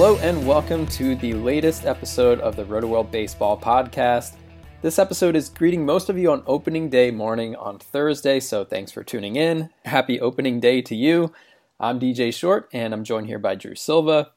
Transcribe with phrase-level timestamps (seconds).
[0.00, 4.36] Hello and welcome to the latest episode of the Rotoworld Baseball Podcast.
[4.80, 8.90] This episode is greeting most of you on opening day morning on Thursday, so thanks
[8.90, 9.68] for tuning in.
[9.84, 11.34] Happy opening day to you.
[11.78, 14.30] I'm DJ Short and I'm joined here by Drew Silva.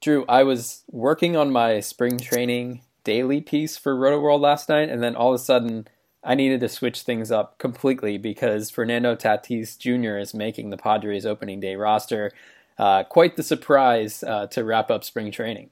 [0.00, 5.02] Drew, I was working on my spring training daily piece for Rotoworld last night, and
[5.02, 5.86] then all of a sudden
[6.24, 10.16] I needed to switch things up completely because Fernando Tatis Jr.
[10.16, 12.32] is making the Padres opening day roster.
[12.80, 15.68] Uh, quite the surprise uh, to wrap up spring training.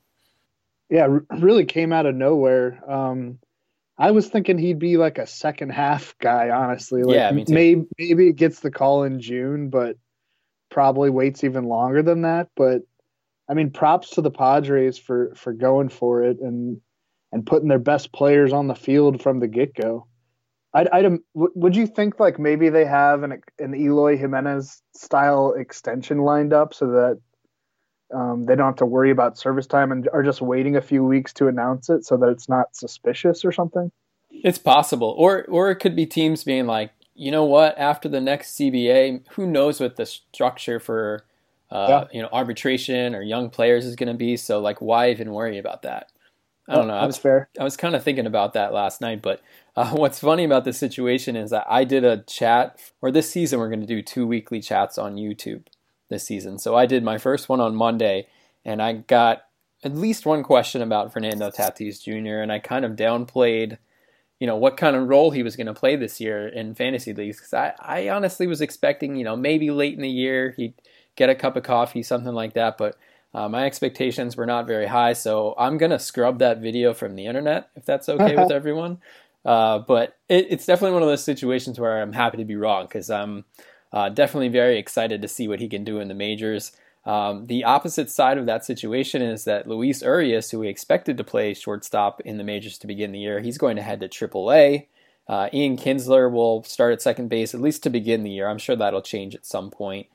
[0.90, 2.82] Yeah, really came out of nowhere.
[2.86, 3.38] Um,
[3.96, 7.02] I was thinking he'd be like a second half guy, honestly.
[7.02, 7.54] Like yeah, me too.
[7.54, 9.96] Maybe maybe it gets the call in June, but
[10.70, 12.50] probably waits even longer than that.
[12.54, 12.82] But
[13.48, 16.78] I mean, props to the Padres for for going for it and
[17.32, 20.07] and putting their best players on the field from the get go.
[20.78, 26.18] I'd, I'd, would you think like maybe they have an an Eloy Jimenez style extension
[26.18, 27.20] lined up so that
[28.14, 31.04] um, they don't have to worry about service time and are just waiting a few
[31.04, 33.90] weeks to announce it so that it's not suspicious or something?
[34.30, 38.20] It's possible, or or it could be teams being like, you know what, after the
[38.20, 41.24] next CBA, who knows what the structure for
[41.72, 42.04] uh, yeah.
[42.12, 44.36] you know arbitration or young players is going to be.
[44.36, 46.12] So like, why even worry about that?
[46.68, 46.94] I don't know.
[46.94, 47.48] That's I was fair.
[47.58, 49.42] I was kind of thinking about that last night, but
[49.74, 53.58] uh, what's funny about this situation is that I did a chat, or this season
[53.58, 55.66] we're going to do two weekly chats on YouTube
[56.10, 56.58] this season.
[56.58, 58.26] So I did my first one on Monday,
[58.64, 59.42] and I got
[59.82, 62.40] at least one question about Fernando Tatis Jr.
[62.42, 63.78] and I kind of downplayed,
[64.40, 67.14] you know, what kind of role he was going to play this year in fantasy
[67.14, 70.74] leagues because I, I honestly was expecting, you know, maybe late in the year he'd
[71.14, 72.96] get a cup of coffee, something like that, but.
[73.34, 77.26] Uh, my expectations were not very high, so I'm gonna scrub that video from the
[77.26, 78.98] internet if that's okay with everyone.
[79.44, 82.86] Uh, but it, it's definitely one of those situations where I'm happy to be wrong
[82.86, 83.44] because I'm
[83.92, 86.72] uh, definitely very excited to see what he can do in the majors.
[87.04, 91.24] Um, the opposite side of that situation is that Luis Urias, who we expected to
[91.24, 94.86] play shortstop in the majors to begin the year, he's going to head to AAA.
[95.26, 98.48] Uh, Ian Kinsler will start at second base at least to begin the year.
[98.48, 100.06] I'm sure that'll change at some point.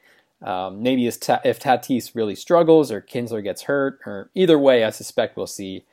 [0.44, 5.38] Um, maybe if, Tatis really struggles or Kinsler gets hurt, or either way, I suspect
[5.38, 5.86] we'll see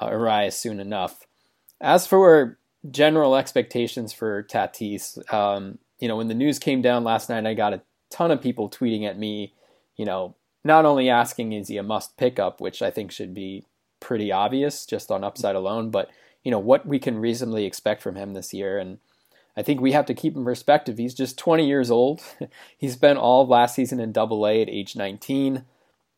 [0.00, 1.26] uh, Urias soon enough.
[1.80, 2.58] As for
[2.90, 5.32] general expectations for Tatis.
[5.32, 8.42] Um, you know, when the news came down last night, I got a ton of
[8.42, 9.52] people tweeting at me,
[9.96, 13.64] you know, not only asking is he a must pickup, which I think should be
[14.00, 16.10] pretty obvious just on upside alone, but
[16.44, 18.78] you know what we can reasonably expect from him this year.
[18.78, 18.98] And
[19.58, 20.98] I think we have to keep in perspective.
[20.98, 22.22] He's just 20 years old.
[22.78, 25.64] he spent all of last season in Double A at age 19.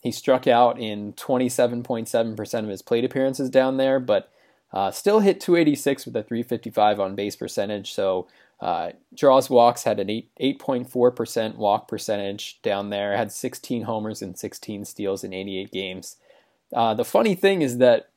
[0.03, 4.31] He struck out in 27.7% of his plate appearances down there, but
[4.75, 7.95] uh, still hit 286 with a 355 on base percentage.
[7.95, 8.29] So
[8.61, 13.17] uh, draws walks had an 8, 8.4% walk percentage down there.
[13.17, 16.17] Had 16 homers and 16 steals in 88 games.
[16.75, 18.10] Uh, the funny thing is that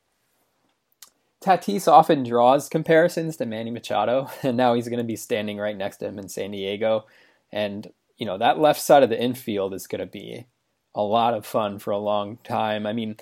[1.44, 5.76] Tatis often draws comparisons to Manny Machado, and now he's going to be standing right
[5.76, 7.04] next to him in San Diego.
[7.52, 10.46] And, you know, that left side of the infield is going to be
[10.94, 12.86] a lot of fun for a long time.
[12.86, 13.16] I mean,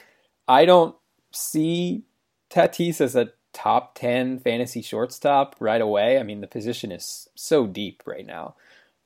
[0.46, 0.94] I don't
[1.32, 2.04] see
[2.50, 6.18] Tatis as a top 10 fantasy shortstop right away.
[6.18, 8.54] I mean, the position is so deep right now.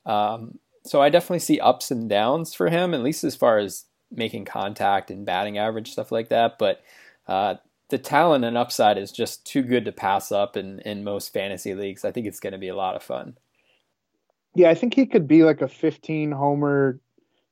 [0.05, 3.87] Um, so I definitely see ups and downs for him, at least as far as
[4.11, 6.59] making contact and batting average, stuff like that.
[6.59, 6.83] But
[7.27, 7.57] uh,
[7.89, 11.75] the talent and upside is just too good to pass up in, in most fantasy
[11.75, 12.05] leagues.
[12.05, 13.37] I think it's going to be a lot of fun.
[14.55, 16.99] Yeah, I think he could be like a 15 homer,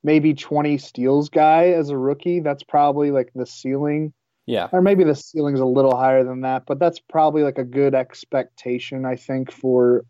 [0.02, 2.40] maybe 20 steals guy as a rookie.
[2.40, 4.12] That's probably like the ceiling
[4.46, 4.68] yeah.
[4.72, 7.94] Or maybe the ceiling's a little higher than that, but that's probably like a good
[7.94, 10.04] expectation, I think, for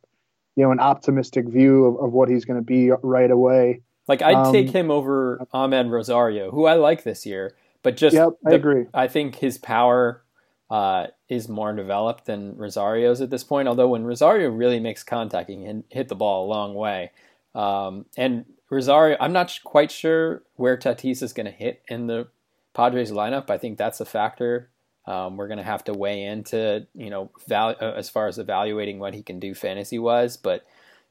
[0.57, 3.83] you know an optimistic view of, of what he's going to be right away.
[4.09, 8.15] Like I'd um, take him over Amed Rosario, who I like this year, but just
[8.15, 8.87] yep, I agree.
[8.93, 10.25] I think his power
[10.69, 13.69] uh, is more developed than Rosario's at this point.
[13.69, 17.13] Although when Rosario really makes contact, he can hit the ball a long way.
[17.55, 22.27] Um, and Rosario, I'm not quite sure where Tatis is going to hit in the
[22.75, 24.69] Padres lineup, I think that's a factor.
[25.07, 28.39] Um, we're going to have to weigh into, you know, val- uh, as far as
[28.39, 30.37] evaluating what he can do fantasy wise.
[30.37, 30.67] But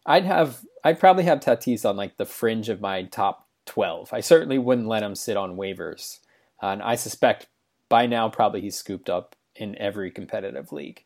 [0.05, 4.13] I'd have, I'd probably have Tatis on like the fringe of my top 12.
[4.13, 6.19] I certainly wouldn't let him sit on waivers.
[6.63, 7.47] Uh, and I suspect
[7.89, 11.03] by now probably he's scooped up in every competitive league.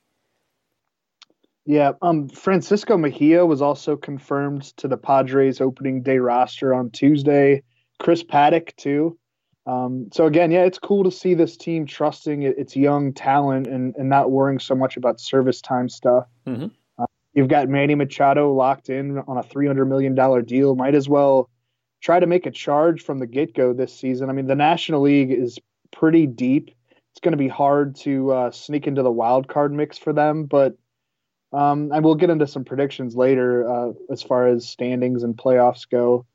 [1.65, 7.63] Yeah, um, Francisco Mejia was also confirmed to the Padres opening day roster on Tuesday.
[7.99, 9.17] Chris Paddack too.
[9.65, 13.95] Um, so again, yeah, it's cool to see this team trusting its young talent and,
[13.97, 16.25] and not worrying so much about service time stuff.
[16.45, 16.67] Mm-hmm.
[16.99, 20.75] Uh, you've got Manny Machado locked in on a $300 million deal.
[20.75, 21.49] Might as well
[22.01, 24.29] try to make a charge from the get go this season.
[24.29, 25.59] I mean, the National League is
[25.91, 26.71] pretty deep.
[27.11, 30.45] It's going to be hard to uh, sneak into the wild card mix for them,
[30.45, 30.77] but
[31.53, 35.89] um, and we'll get into some predictions later uh, as far as standings and playoffs
[35.89, 36.25] go.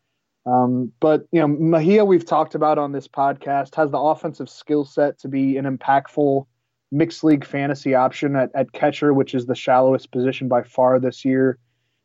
[0.46, 4.84] Um, but you know, Mejia, we've talked about on this podcast, has the offensive skill
[4.84, 6.46] set to be an impactful
[6.90, 11.24] mixed league fantasy option at, at catcher, which is the shallowest position by far this
[11.24, 11.58] year.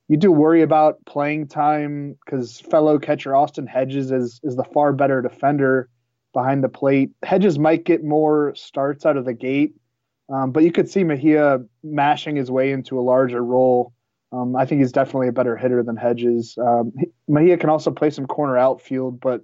[0.07, 4.93] You do worry about playing time because fellow catcher Austin Hedges is is the far
[4.93, 5.89] better defender
[6.33, 7.11] behind the plate.
[7.23, 9.75] Hedges might get more starts out of the gate,
[10.29, 13.93] um, but you could see Mejia mashing his way into a larger role.
[14.31, 16.57] Um, I think he's definitely a better hitter than Hedges.
[16.57, 16.93] Um,
[17.27, 19.41] Mejia can also play some corner outfield, but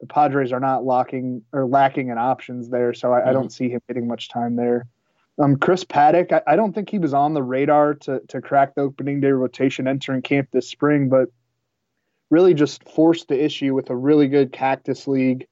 [0.00, 3.28] the Padres are not locking or lacking in options there, so I, mm-hmm.
[3.28, 4.86] I don't see him getting much time there.
[5.42, 8.74] Um, Chris Paddack, I, I, don't think he was on the radar to to crack
[8.74, 11.28] the opening day rotation entering camp this spring, but
[12.30, 15.46] really just forced the issue with a really good Cactus League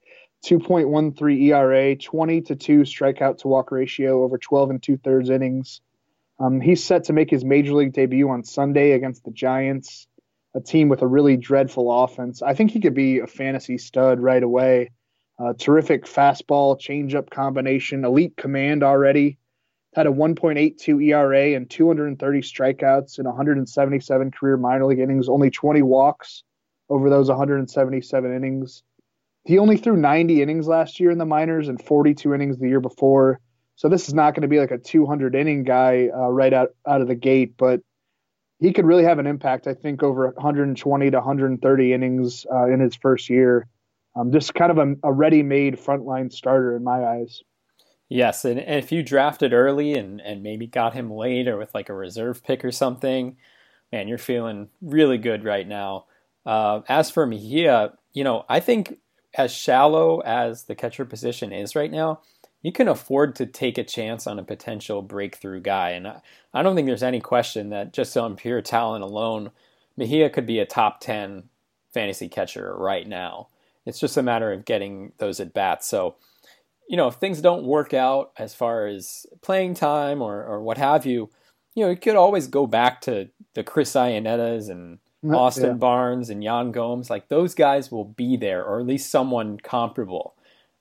[0.45, 5.81] 2.13 ERA, 20 to 2 strikeout to walk ratio over 12 and two thirds innings.
[6.41, 10.09] Um, he's set to make his major league debut on Sunday against the Giants,
[10.55, 12.43] a team with a really dreadful offense.
[12.43, 14.91] I think he could be a fantasy stud right away.
[15.39, 19.39] Uh, terrific fastball changeup combination, elite command already.
[19.95, 25.83] Had a 1.82 ERA and 230 strikeouts in 177 career minor league innings, only 20
[25.83, 26.45] walks
[26.89, 28.83] over those 177 innings.
[29.45, 32.81] He only threw 90 innings last year in the minors and 42 innings the year
[32.81, 33.41] before.
[33.77, 36.71] So this is not going to be like a 200 inning guy uh, right out,
[36.87, 37.81] out of the gate, but
[38.61, 42.79] he could really have an impact, I think, over 120 to 130 innings uh, in
[42.79, 43.67] his first year.
[44.15, 47.43] Um, just kind of a, a ready made frontline starter in my eyes.
[48.13, 51.75] Yes, and, and if you drafted early and, and maybe got him late or with
[51.75, 53.39] like a reserve pick or something,
[53.91, 56.05] man, you're feeling really good right now.
[56.45, 58.99] Uh, as for Mejia, you know, I think
[59.33, 62.21] as shallow as the catcher position is right now,
[62.61, 65.93] you can afford to take a chance on a potential breakthrough guy.
[65.93, 66.21] And I,
[66.53, 69.53] I don't think there's any question that just on pure talent alone,
[69.97, 71.45] Mejia could be a top 10
[71.95, 73.49] fantasy catcher right now.
[73.87, 75.89] It's just a matter of getting those at bats.
[75.89, 76.17] So,
[76.89, 80.79] you know, if things don't work out as far as playing time or, or what
[80.79, 81.31] have you,
[81.75, 84.99] you know, you could always go back to the Chris Iannetta's and
[85.31, 85.73] Austin yeah.
[85.75, 90.35] Barnes and Yan Gomes, like those guys will be there, or at least someone comparable.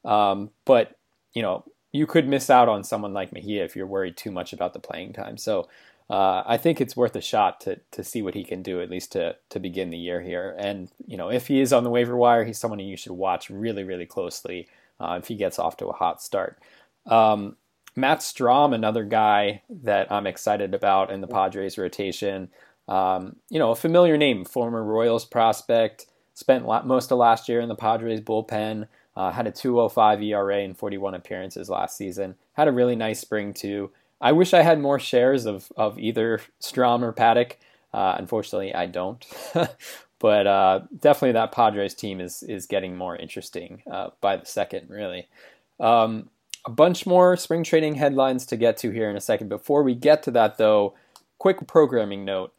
[0.04, 0.98] Um, but
[1.34, 4.52] you know, you could miss out on someone like Mejia if you're worried too much
[4.52, 5.38] about the playing time.
[5.38, 5.70] So
[6.10, 8.90] uh, I think it's worth a shot to to see what he can do at
[8.90, 10.56] least to to begin the year here.
[10.58, 13.50] And you know, if he is on the waiver wire, he's someone you should watch
[13.50, 14.68] really really closely
[15.02, 16.62] uh, if he gets off to a hot start.
[17.06, 17.58] Um,
[17.96, 22.50] Matt Strahm, another guy that I'm excited about in the Padres rotation.
[22.88, 27.70] Um, you know, a familiar name, former Royals prospect, spent most of last year in
[27.70, 32.72] the Padres bullpen, uh, had a 205 ERA in 41 appearances last season, had a
[32.72, 33.92] really nice spring too.
[34.22, 37.54] I wish I had more shares of, of either Strahm or Paddack.
[37.94, 39.26] Uh, unfortunately, I don't.
[40.22, 44.90] but uh, definitely that Padres team is is getting more interesting uh, by the second,
[44.90, 45.28] really.
[45.80, 46.30] Um,
[46.64, 49.50] a bunch more spring training headlines to get to here in a second.
[49.50, 50.94] Before we get to that, though,
[51.40, 52.54] quick programming note.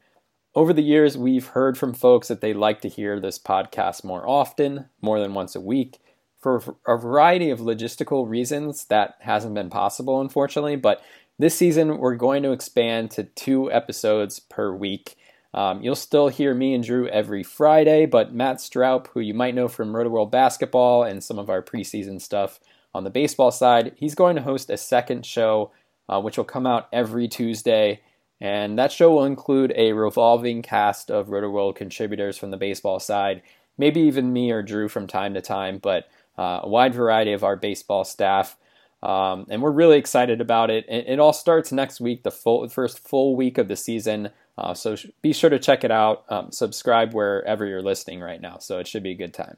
[0.56, 4.28] Over the years, we've heard from folks that they like to hear this podcast more
[4.28, 5.99] often, more than once a week.
[6.40, 10.75] For a variety of logistical reasons, that hasn't been possible, unfortunately.
[10.75, 11.00] But
[11.38, 15.16] this season, we're going to expand to two episodes per week.
[15.54, 19.54] Um, you'll still hear me and Drew every Friday, but Matt Stroup, who you might
[19.54, 22.59] know from Rotoworld Basketball and some of our preseason stuff
[22.94, 25.71] on the baseball side, he's going to host a second show,
[26.09, 28.00] uh, which will come out every Tuesday.
[28.40, 33.42] And that show will include a revolving cast of Rotoworld contributors from the baseball side,
[33.76, 37.44] maybe even me or Drew from time to time, but uh, a wide variety of
[37.44, 38.56] our baseball staff.
[39.02, 40.87] Um, and we're really excited about it.
[40.88, 41.06] it.
[41.09, 44.30] It all starts next week, the full first full week of the season.
[44.59, 46.25] Uh, so be sure to check it out.
[46.28, 48.59] Um, subscribe wherever you're listening right now.
[48.59, 49.56] So it should be a good time.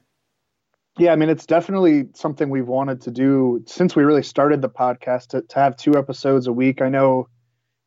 [0.97, 4.69] Yeah, I mean, it's definitely something we've wanted to do since we really started the
[4.69, 6.81] podcast to, to have two episodes a week.
[6.81, 7.27] I know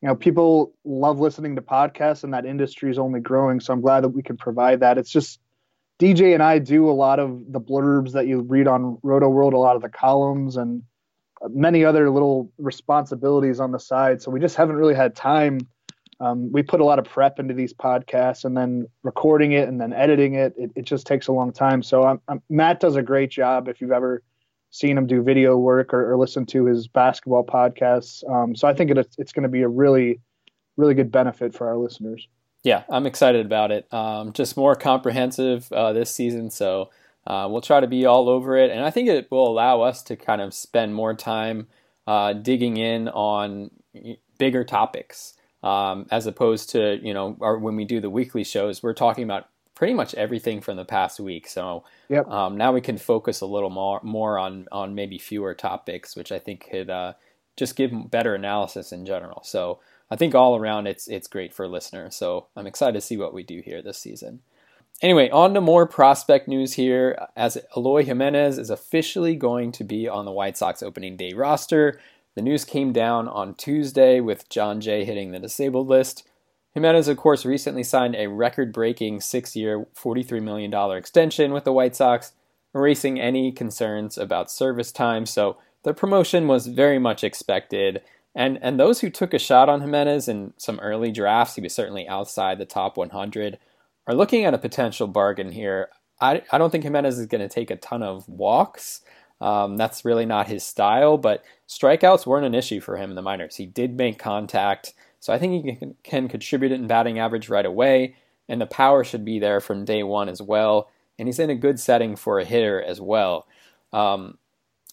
[0.01, 3.81] you know people love listening to podcasts and that industry is only growing so i'm
[3.81, 5.39] glad that we can provide that it's just
[5.99, 9.57] dj and i do a lot of the blurbs that you read on Rotoworld a
[9.57, 10.83] lot of the columns and
[11.49, 15.59] many other little responsibilities on the side so we just haven't really had time
[16.19, 19.79] um, we put a lot of prep into these podcasts and then recording it and
[19.79, 22.95] then editing it it, it just takes a long time so I'm, I'm, matt does
[22.95, 24.23] a great job if you've ever
[24.71, 28.23] seen him do video work or, or listen to his basketball podcasts.
[28.29, 30.19] Um, so I think it, it's going to be a really,
[30.77, 32.27] really good benefit for our listeners.
[32.63, 33.91] Yeah, I'm excited about it.
[33.91, 36.51] Um, just more comprehensive uh, this season.
[36.51, 36.91] So
[37.27, 40.01] Uh, we'll try to be all over it, and I think it will allow us
[40.03, 41.67] to kind of spend more time
[42.07, 43.69] uh, digging in on
[44.37, 48.81] bigger topics um, as opposed to you know our, when we do the weekly shows
[48.81, 49.49] we're talking about
[49.79, 51.47] pretty much everything from the past week.
[51.47, 52.27] So yep.
[52.27, 56.33] um, now we can focus a little more more on on maybe fewer topics which
[56.33, 57.13] i think could uh,
[57.55, 59.41] just give better analysis in general.
[59.43, 59.79] So
[60.11, 62.15] i think all around it's it's great for listeners.
[62.15, 64.41] So i'm excited to see what we do here this season.
[65.01, 67.17] Anyway on to more prospect news here.
[67.37, 72.01] As eloy jimenez is officially going to be on the white sox opening day roster
[72.39, 76.25] the news came down on Tuesday with Jon Jay hitting the disabled list.
[76.73, 81.73] Jimenez, of course, recently signed a record breaking six year, $43 million extension with the
[81.73, 82.31] White Sox,
[82.73, 85.25] erasing any concerns about service time.
[85.25, 88.03] So the promotion was very much expected.
[88.33, 91.75] And, and those who took a shot on Jimenez in some early drafts, he was
[91.75, 93.59] certainly outside the top 100,
[94.07, 95.89] are looking at a potential bargain here.
[96.21, 99.01] I, I don't think Jimenez is going to take a ton of walks.
[99.41, 103.21] Um, that's really not his style, but strikeouts weren't an issue for him in the
[103.21, 103.55] minors.
[103.55, 107.65] He did make contact, so I think he can, can contribute in batting average right
[107.65, 108.15] away,
[108.49, 110.89] and the power should be there from day one as well.
[111.17, 113.45] And he's in a good setting for a hitter as well.
[113.91, 114.37] Um,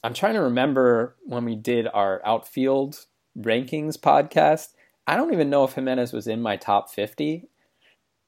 [0.02, 3.06] I'm trying to remember when we did our outfield
[3.38, 4.68] rankings podcast.
[5.06, 7.48] I don't even know if Jimenez was in my top 50.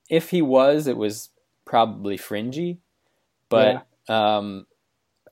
[0.09, 1.31] If he was, it was
[1.65, 2.81] probably fringy.
[3.49, 4.37] But yeah.
[4.37, 4.67] um,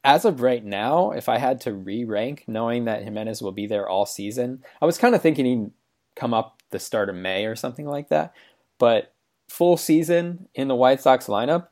[0.06, 3.66] as of right now, if I had to re rank, knowing that Jimenez will be
[3.66, 5.70] there all season, I was kind of thinking he'd
[6.14, 8.32] come up the start of May or something like that.
[8.78, 9.12] But
[9.48, 11.68] full season in the White Sox lineup,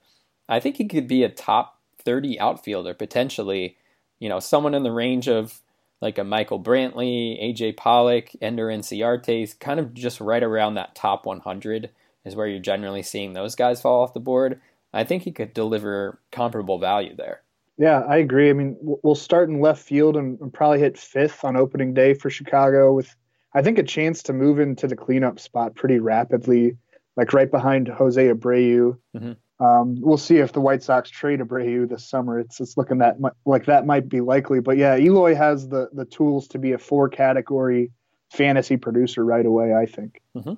[0.49, 3.76] I think he could be a top 30 outfielder potentially.
[4.19, 5.62] You know, someone in the range of
[6.00, 11.25] like a Michael Brantley, AJ Pollock, Ender Inciarte, kind of just right around that top
[11.25, 11.91] 100
[12.25, 14.61] is where you're generally seeing those guys fall off the board.
[14.93, 17.44] I think he could deliver comparable value there.
[17.76, 18.50] Yeah, I agree.
[18.50, 22.31] I mean, we'll start in left field and, probably hit fifth on opening day for
[22.31, 23.14] Chicago with,
[23.52, 26.76] I think, a chance to move into the cleanup spot pretty rapidly,
[27.16, 28.97] like right behind Jose Abreu.
[29.16, 29.64] Mm-hmm.
[29.64, 32.40] Um, we'll see if the White Sox trade Abreu this summer.
[32.40, 34.61] It's it's looking that like that might be likely.
[34.61, 37.93] But yeah, Eloy has the the tools to be a four category
[38.33, 39.73] fantasy producer right away.
[39.75, 40.21] I think.
[40.37, 40.54] Mm-hmm.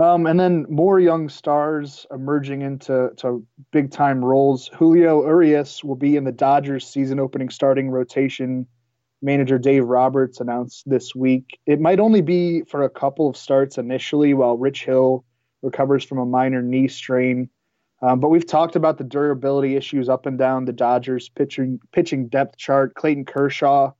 [0.00, 4.68] Um, and then more young stars emerging into to big time roles.
[4.68, 8.66] Julio Urias will be in the Dodgers season opening starting rotation.
[9.20, 11.58] Manager Dave Roberts announced this week.
[11.66, 15.24] It might only be for a couple of starts initially while Rich Hill
[15.62, 17.50] recovers from a minor knee strain.
[18.00, 22.28] Um, but we've talked about the durability issues up and down the Dodgers pitching pitching
[22.28, 22.94] depth chart.
[22.94, 23.90] Clayton Kershaw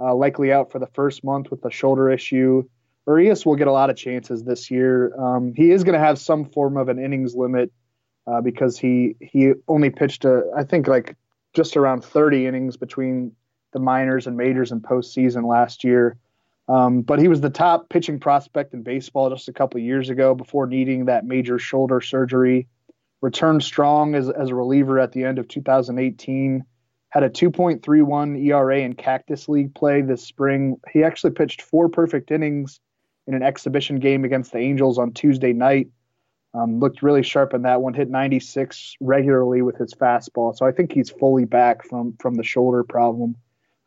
[0.00, 2.62] uh, likely out for the first month with a shoulder issue.
[3.06, 5.14] Urias will get a lot of chances this year.
[5.18, 7.72] Um, he is going to have some form of an innings limit
[8.26, 11.16] uh, because he he only pitched a, I think like
[11.54, 13.32] just around 30 innings between
[13.72, 16.16] the minors and majors and postseason last year.
[16.68, 20.34] Um, but he was the top pitching prospect in baseball just a couple years ago
[20.34, 22.68] before needing that major shoulder surgery.
[23.20, 26.64] Returned strong as, as a reliever at the end of 2018
[27.12, 30.80] had a 2.31 ERA in Cactus League play this spring.
[30.90, 32.80] He actually pitched four perfect innings
[33.26, 35.88] in an exhibition game against the Angels on Tuesday night.
[36.54, 37.94] Um, looked really sharp in that one.
[37.94, 42.42] Hit 96 regularly with his fastball, so I think he's fully back from from the
[42.42, 43.36] shoulder problem.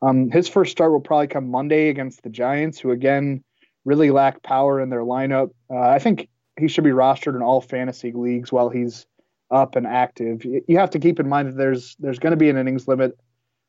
[0.02, 3.44] Um, his first start will probably come Monday against the Giants, who again
[3.86, 5.52] really lack power in their lineup.
[5.70, 6.28] Uh, I think
[6.60, 9.06] he should be rostered in all fantasy leagues while he's
[9.52, 10.44] up and active.
[10.44, 13.18] You have to keep in mind that there's there's going to be an innings limit.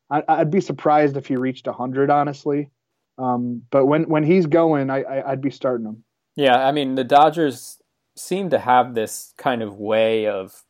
[0.09, 2.69] I, would be surprised if he reached 100, honestly.
[3.17, 6.03] Um, but when when he's going, I, I I'd be starting him.
[6.35, 7.81] Yeah, I mean the Dodgers
[8.15, 10.63] seem to have this kind of way of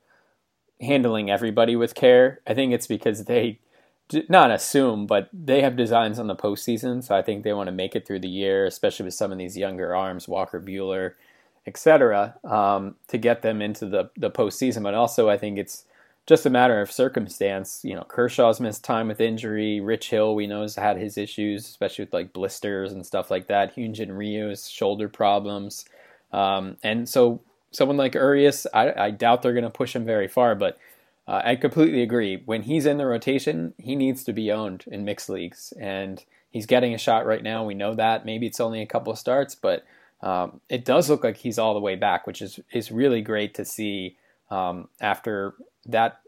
[0.81, 2.41] handling everybody with care.
[2.47, 3.59] I think it's because they
[4.29, 7.73] not assume, but they have designs on the postseason, so I think they want to
[7.73, 11.13] make it through the year, especially with some of these younger arms, Walker Buehler,
[11.65, 14.83] etc., um, to get them into the the postseason.
[14.83, 15.83] But also, I think it's
[16.27, 17.79] just a matter of circumstance.
[17.83, 19.79] You know, Kershaw's missed time with injury.
[19.79, 23.47] Rich Hill, we know, has had his issues, especially with like blisters and stuff like
[23.47, 23.75] that.
[23.75, 25.85] Hyunjin Ryu's shoulder problems.
[26.33, 27.41] Um, and so
[27.71, 30.77] someone like Urias, I, I doubt they're going to push him very far, but
[31.29, 32.43] uh, I completely agree.
[32.45, 35.73] When he's in the rotation, he needs to be owned in mixed leagues.
[35.79, 37.63] And he's getting a shot right now.
[37.63, 38.25] We know that.
[38.25, 39.85] Maybe it's only a couple of starts, but
[40.21, 43.53] um, it does look like he's all the way back, which is, is really great
[43.53, 44.17] to see
[44.49, 46.21] um, after that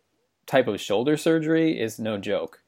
[0.45, 2.61] type of shoulder surgery is no joke.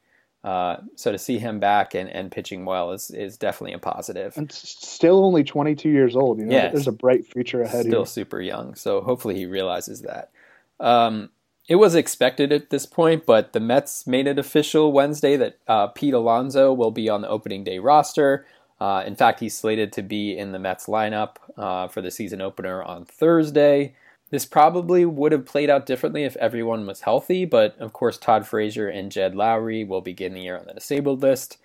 [0.44, 4.36] Uh, so to see him back and, and pitching well is, is definitely a positive.
[4.38, 6.40] And still only 22 years old.
[6.40, 7.86] You know, yeah, there's a bright future ahead.
[7.86, 8.74] Still super young.
[8.76, 10.32] So hopefully he realizes that.
[10.80, 11.30] Um,
[11.68, 15.88] it was expected at this point, but the Mets made it official Wednesday that uh,
[15.88, 18.46] Pete Alonso will be on the opening day roster.
[18.80, 22.42] Uh, in fact, he's slated to be in the Mets lineup uh, for the season
[22.42, 23.94] opener on Thursday.
[24.32, 28.48] This probably would have played out differently if everyone was healthy, but of course, Todd
[28.48, 31.58] Frazier and Jed Lowrie will begin the year on the disabled list.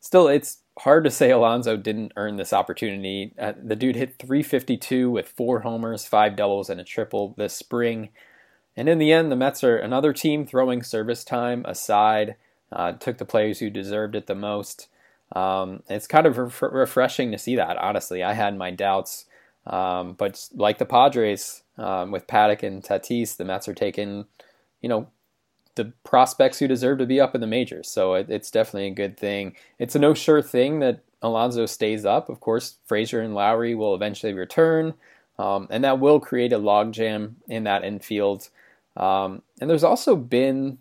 [0.00, 3.32] Still, it's hard to say Alonso didn't earn this opportunity.
[3.36, 8.10] Uh, the dude hit 352 with four homers, five doubles, and a triple this spring.
[8.76, 12.36] And in the end, the Mets are another team throwing service time aside,
[12.70, 14.88] uh, took the players who deserved it the most.
[15.32, 18.22] Um, it's kind of re- refreshing to see that, honestly.
[18.22, 19.26] I had my doubts.
[19.66, 24.26] Um, but like the Padres, um, with Paddack and Tatis, the Mets are taking,
[24.80, 25.08] you know,
[25.74, 27.88] the prospects who deserve to be up in the majors.
[27.88, 29.56] So it, it's definitely a good thing.
[29.78, 32.28] It's a no sure thing that Alonso stays up.
[32.28, 34.94] Of course, Frazier and Lowrie will eventually return,
[35.38, 38.48] um, and that will create a logjam in that infield.
[38.96, 40.78] Um, and there's also been,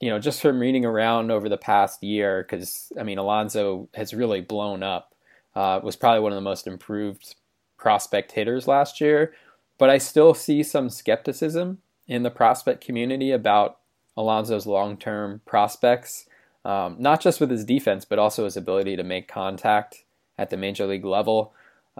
[0.00, 4.12] you know, just from reading around over the past year, because I mean, Alonso has
[4.12, 5.14] really blown up.
[5.54, 7.34] Uh, was probably one of the most improved
[7.82, 9.34] prospect hitters last year,
[9.76, 13.80] but I still see some skepticism in the prospect community about
[14.16, 16.26] Alonso's long term prospects,
[16.64, 20.04] um, not just with his defense, but also his ability to make contact
[20.38, 21.52] at the major league level.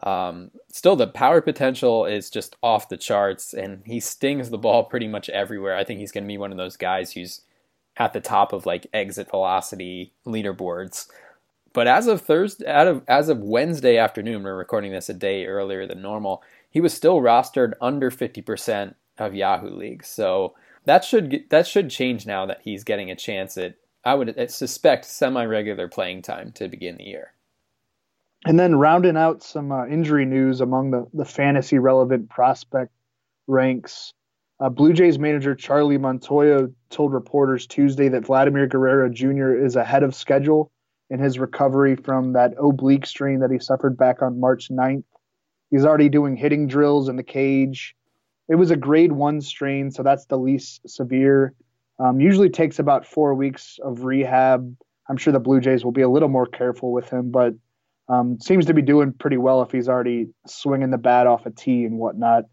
[0.05, 4.85] Um, still, the power potential is just off the charts, and he stings the ball
[4.85, 5.77] pretty much everywhere.
[5.77, 7.41] I think he's going to be one of those guys who's
[7.97, 11.09] at the top of like exit velocity leaderboards.
[11.73, 15.47] But as of Thursday, out of as of Wednesday afternoon, we're recording this a day
[15.47, 16.43] earlier than normal.
[16.71, 20.09] He was still rostered under 50% of Yahoo leagues.
[20.09, 24.51] So that should that should change now that he's getting a chance at I would
[24.51, 27.33] suspect semi-regular playing time to begin the year.
[28.45, 32.91] And then rounding out some uh, injury news among the, the fantasy relevant prospect
[33.47, 34.13] ranks,
[34.59, 39.55] uh, Blue Jays manager Charlie Montoyo told reporters Tuesday that Vladimir Guerrero Jr.
[39.55, 40.73] is ahead of schedule
[41.13, 45.05] in his recovery from that oblique strain that he suffered back on March 9th.
[45.71, 47.95] He's already doing hitting drills in the cage.
[48.49, 51.53] It was a grade one strain, so that's the least severe.
[51.99, 54.75] Um, usually takes about four weeks of rehab.
[55.09, 57.53] I'm sure the Blue Jays will be a little more careful with him, but
[58.09, 61.51] um, seems to be doing pretty well if he's already swinging the bat off a
[61.51, 62.45] tee and whatnot.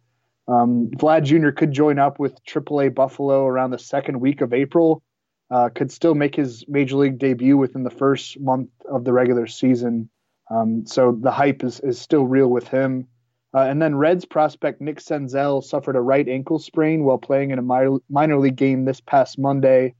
[0.49, 1.51] Um, Vlad Jr.
[1.51, 5.01] could join up with AAA Buffalo around the second week of April.
[5.51, 9.47] Uh, could still make his major league debut within the first month of the regular
[9.47, 10.09] season.
[10.51, 13.07] Um, so the hype is, is still real with him.
[13.53, 17.57] Uh, and then Reds prospect Nick Senzel suffered a right ankle sprain while playing in
[17.57, 19.95] a minor, minor league game this past Monday.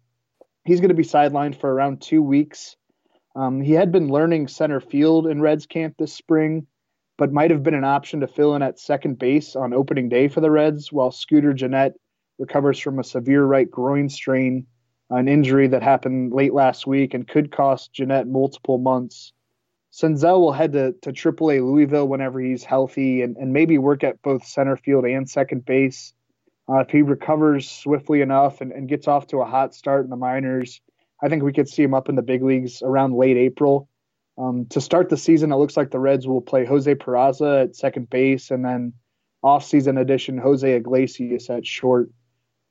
[0.66, 2.76] He's going to be sidelined for around two weeks.
[3.36, 6.68] Um, he had been learning center field in Reds camp this spring,
[7.18, 10.28] but might have been an option to fill in at second base on opening day
[10.28, 12.00] for the Reds while Scooter Gennett
[12.38, 14.68] recovers from a severe right groin strain,
[15.10, 19.34] an injury that happened late last week and could cost Gennett multiple months.
[19.92, 24.22] Senzel will head to, to AAA Louisville whenever he's healthy and, and maybe work at
[24.22, 26.14] both center field and second base.
[26.70, 30.12] Uh, if he recovers swiftly enough and, and gets off to a hot start in
[30.12, 30.82] the minors,
[31.22, 33.90] I think we could see him up in the big leagues around late April.
[34.38, 37.76] Um, to start the season, it looks like the Reds will play Jose Peraza at
[37.76, 38.94] second base and then
[39.42, 42.10] off-season addition Jose Iglesias at short.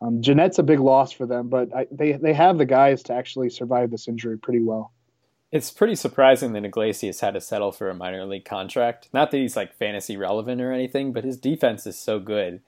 [0.00, 3.14] Um, Gennett's a big loss for them, but I, they they have the guys to
[3.14, 4.92] actually survive this injury pretty well.
[5.50, 9.08] It's pretty surprising that Iglesias had to settle for a minor league contract.
[9.12, 12.60] Not that he's like fantasy relevant or anything, but his defense is so good.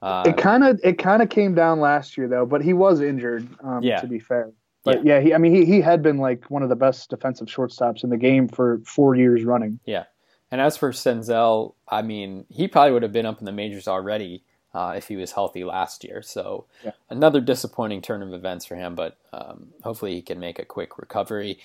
[0.00, 3.00] Uh, it kind of it kind of came down last year though, but he was
[3.00, 3.48] injured.
[3.62, 4.00] Um, yeah.
[4.00, 4.52] To be fair,
[4.84, 5.14] but yeah.
[5.14, 8.04] yeah, he I mean he he had been like one of the best defensive shortstops
[8.04, 9.80] in the game for four years running.
[9.84, 10.04] Yeah,
[10.50, 13.88] and as for Senzel, I mean he probably would have been up in the majors
[13.88, 14.44] already.
[14.78, 16.22] Uh, if he was healthy last year.
[16.22, 16.92] So yeah.
[17.10, 20.98] another disappointing turn of events for him, but um, hopefully he can make a quick
[20.98, 21.58] recovery.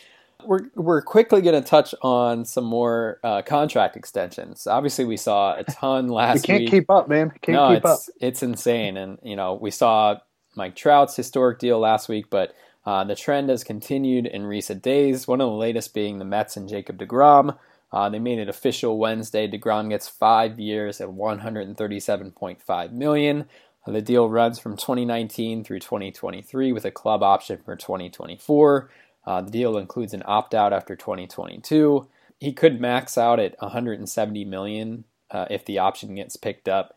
[0.43, 4.65] We're we're quickly going to touch on some more uh, contract extensions.
[4.65, 6.43] Obviously, we saw a ton last week.
[6.43, 6.71] can't week.
[6.71, 7.31] keep up, man.
[7.43, 8.15] Can't no, keep it's, up.
[8.19, 10.17] It's insane, and you know we saw
[10.55, 15.27] Mike Trout's historic deal last week, but uh, the trend has continued in recent days.
[15.27, 17.55] One of the latest being the Mets and Jacob Degrom.
[17.93, 19.47] Uh, they made it official Wednesday.
[19.47, 23.45] Degrom gets five years at 137.5 million.
[23.85, 28.89] The deal runs from 2019 through 2023 with a club option for 2024.
[29.25, 32.07] Uh, the deal includes an opt-out after 2022.
[32.39, 36.95] He could max out at 170 million uh, if the option gets picked up.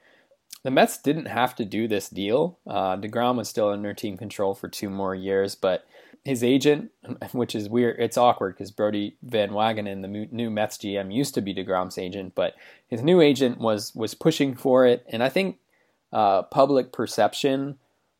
[0.62, 2.58] The Mets didn't have to do this deal.
[2.66, 5.86] Uh, Degrom was still under team control for two more years, but
[6.26, 6.90] his agent,
[7.32, 11.40] which is weird, it's awkward because Brodie Van Wagenen, the new Mets GM, used to
[11.40, 12.54] be Degrom's agent, but
[12.88, 15.58] his new agent was was pushing for it, and I think
[16.12, 17.78] uh, public perception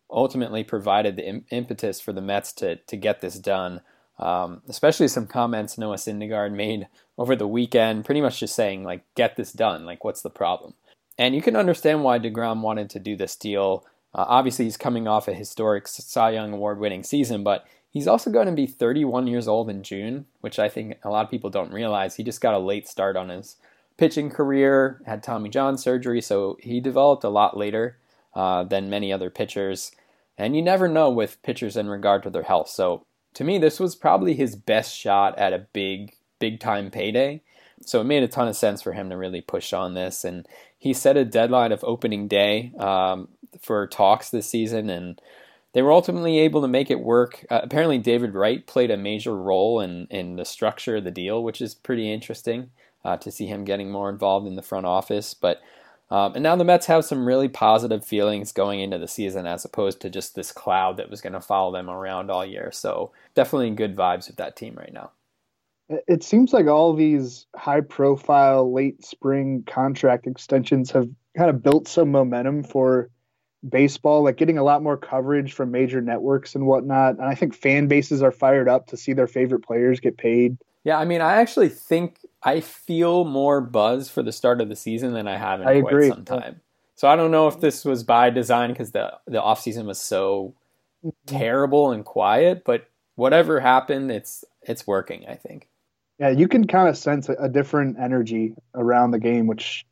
[0.08, 3.80] ultimately provided the impetus for the Mets to to get this done.
[4.18, 6.88] Um, especially some comments Noah Syndergaard made
[7.18, 10.74] over the weekend, pretty much just saying like, "Get this done." Like, what's the problem?
[11.18, 13.84] And you can understand why Degrom wanted to do this deal.
[14.14, 17.66] Uh, obviously, he's coming off a historic Cy Young Award-winning season, but
[17.96, 21.24] he's also going to be 31 years old in June, which I think a lot
[21.24, 22.14] of people don't realize.
[22.14, 23.56] He just got a late start on his
[23.96, 27.96] pitching career, had Tommy John surgery, so he developed a lot later
[28.34, 29.92] uh, than many other pitchers.
[30.36, 32.68] And you never know with pitchers in regard to their health.
[32.68, 37.40] So to me, this was probably his best shot at a big, big time payday.
[37.86, 40.22] So it made a ton of sense for him to really push on this.
[40.22, 43.28] And he set a deadline of opening day um,
[43.58, 45.18] for talks this season, and
[45.76, 47.44] they were ultimately able to make it work.
[47.50, 51.44] Uh, apparently, David Wright played a major role in, in the structure of the deal,
[51.44, 52.70] which is pretty interesting
[53.04, 55.34] uh, to see him getting more involved in the front office.
[55.34, 55.60] But
[56.10, 59.66] um, and now the Mets have some really positive feelings going into the season as
[59.66, 62.70] opposed to just this cloud that was going to follow them around all year.
[62.72, 65.10] So definitely good vibes with that team right now.
[66.08, 71.86] It seems like all these high profile late spring contract extensions have kind of built
[71.86, 73.10] some momentum for
[73.68, 77.16] baseball, like getting a lot more coverage from major networks and whatnot.
[77.16, 80.56] And I think fan bases are fired up to see their favorite players get paid.
[80.84, 84.76] Yeah, I mean, I actually think I feel more buzz for the start of the
[84.76, 86.08] season than I have in I quite agree.
[86.08, 86.60] some time.
[86.94, 90.00] So I don't know if this was by design because the the off season was
[90.00, 90.54] so
[91.04, 91.10] mm-hmm.
[91.26, 95.26] terrible and quiet, but whatever happened, it's it's working.
[95.26, 95.68] I think.
[96.18, 99.84] Yeah, you can kind of sense a, a different energy around the game, which,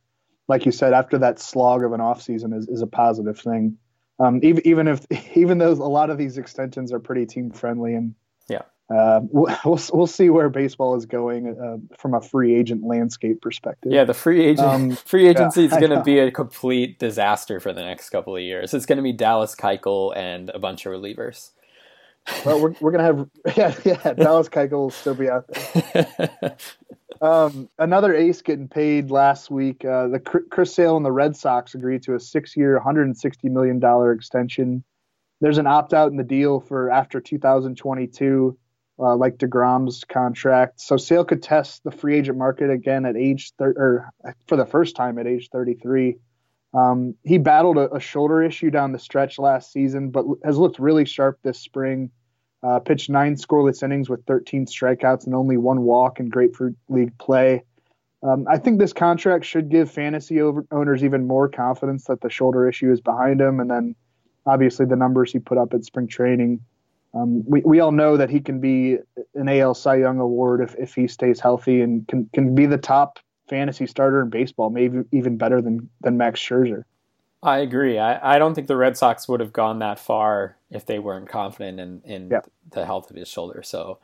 [0.49, 3.79] like you said, after that slog of an off season is, is a positive thing.
[4.19, 7.95] Um, even even if even though a lot of these extensions are pretty team friendly
[7.95, 8.15] and
[8.49, 8.63] yeah,
[8.95, 13.93] uh, we'll, we'll see where baseball is going uh, from a free agent landscape perspective.
[13.93, 17.61] Yeah, the free agent um, free agency yeah, is going to be a complete disaster
[17.61, 18.75] for the next couple of years.
[18.75, 21.51] It's going to be Dallas Keuchel and a bunch of relievers.
[22.45, 26.57] Well, we're we're gonna have yeah yeah Dallas Keuchel will still be out there.
[27.21, 29.85] um, another ace getting paid last week.
[29.85, 34.13] Uh, the Chris Sale and the Red Sox agreed to a six-year, 160 million dollar
[34.13, 34.85] extension.
[35.41, 38.57] There's an opt-out in the deal for after 2022
[38.99, 40.81] uh, like Degrom's contract.
[40.81, 44.11] So Sale could test the free agent market again at age thir- or
[44.47, 46.17] for the first time at age 33.
[46.75, 50.81] Um, he battled a, a, shoulder issue down the stretch last season, but has looked
[50.81, 52.11] really sharp this spring.
[52.65, 57.17] Uh, pitched nine scoreless innings with 13 strikeouts and only one walk in Grapefruit League
[57.19, 57.63] play.
[58.23, 62.31] Um, I think this contract should give fantasy over- owners even more confidence that the
[62.31, 63.61] shoulder issue is behind him.
[63.61, 63.95] And then
[64.47, 66.61] obviously the numbers he put up at spring training
[67.15, 68.99] um, we, we all know that he can be
[69.35, 72.79] an AL Cy Young award if, if he stays healthy and can, can be the
[72.79, 76.85] top fantasy starter in baseball, maybe even better than, than Max Scherzer.
[77.43, 77.99] I agree.
[77.99, 81.29] I, I don't think the Red Sox would have gone that far if they weren't
[81.29, 82.41] confident in, in yeah.
[82.71, 83.63] the health of his shoulder.
[83.63, 83.99] So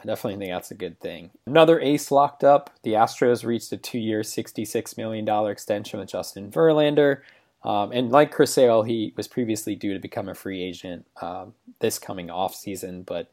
[0.00, 1.30] I definitely think that's a good thing.
[1.46, 2.70] Another ace locked up.
[2.82, 7.22] The Astros reached a two year, $66 million extension with Justin Verlander.
[7.64, 11.54] Um, and like Chris Sale, he was previously due to become a free agent um,
[11.80, 13.28] this coming off season, but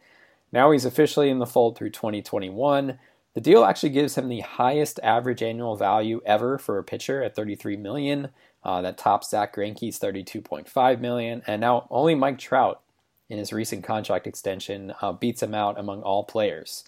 [0.51, 2.97] now he's officially in the fold through 2021.
[3.33, 7.35] The deal actually gives him the highest average annual value ever for a pitcher at
[7.35, 8.29] 33 million.
[8.63, 12.81] Uh, that tops Zack Greinke's 32.5 million, and now only Mike Trout
[13.29, 16.83] in his recent contract extension uh, beats him out among all players.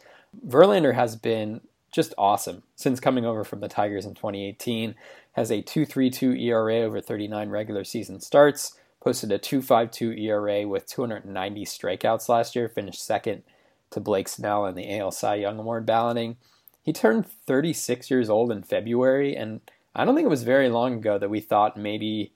[0.47, 4.95] Verlander has been just awesome since coming over from the Tigers in 2018
[5.34, 11.65] has a 2.32 ERA over 39 regular season starts, posted a 2.52 ERA with 290
[11.65, 13.43] strikeouts last year, finished second
[13.91, 16.38] to Blake Snell in the AL Cy Young Award balloting.
[16.84, 19.62] He turned 36 years old in February, and
[19.95, 22.34] I don't think it was very long ago that we thought maybe,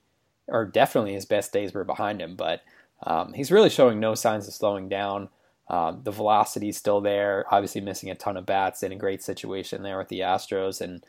[0.48, 2.62] or definitely his best days were behind him, but
[3.04, 5.28] um, he's really showing no signs of slowing down.
[5.68, 9.22] Um, the velocity is still there, obviously missing a ton of bats in a great
[9.22, 11.04] situation there with the Astros, and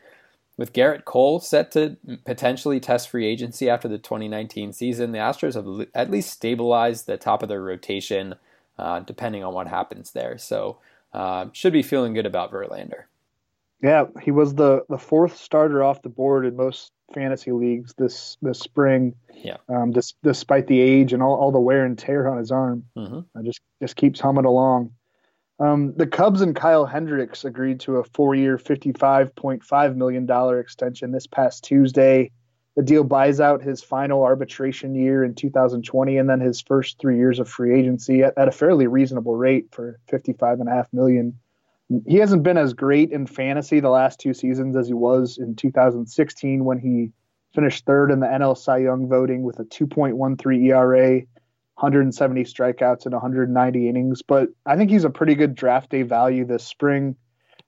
[0.56, 5.54] with Gerrit Cole set to potentially test free agency after the 2019 season, the Astros
[5.54, 8.34] have at least stabilized the top of their rotation,
[8.78, 10.38] uh, depending on what happens there.
[10.38, 10.78] So,
[11.12, 13.04] uh, should be feeling good about Verlander.
[13.82, 18.36] Yeah, he was the, the fourth starter off the board in most fantasy leagues this
[18.40, 19.14] this spring.
[19.34, 19.56] Yeah.
[19.68, 22.84] Um, dis, despite the age and all, all the wear and tear on his arm,
[22.96, 23.44] mm-hmm.
[23.44, 24.92] just just keeps humming along.
[25.58, 31.62] Um, the Cubs and Kyle Hendricks agreed to a four-year, $55.5 million extension this past
[31.62, 32.32] Tuesday.
[32.76, 37.18] The deal buys out his final arbitration year in 2020 and then his first three
[37.18, 40.88] years of free agency at, at a fairly reasonable rate for 55 and a half
[40.92, 41.38] million
[42.06, 45.54] He hasn't been as great in fantasy the last two seasons as he was in
[45.54, 47.12] 2016 when he
[47.54, 51.22] finished third in the NL Cy Young voting with a 2.13 ERA
[51.74, 54.22] 170 strikeouts in 190 innings.
[54.22, 57.16] But I think he's a pretty good draft day value this spring.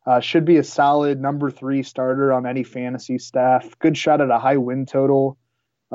[0.06, 3.78] Uh, should be a solid number three starter on any fantasy staff.
[3.78, 5.38] Good shot at a high win total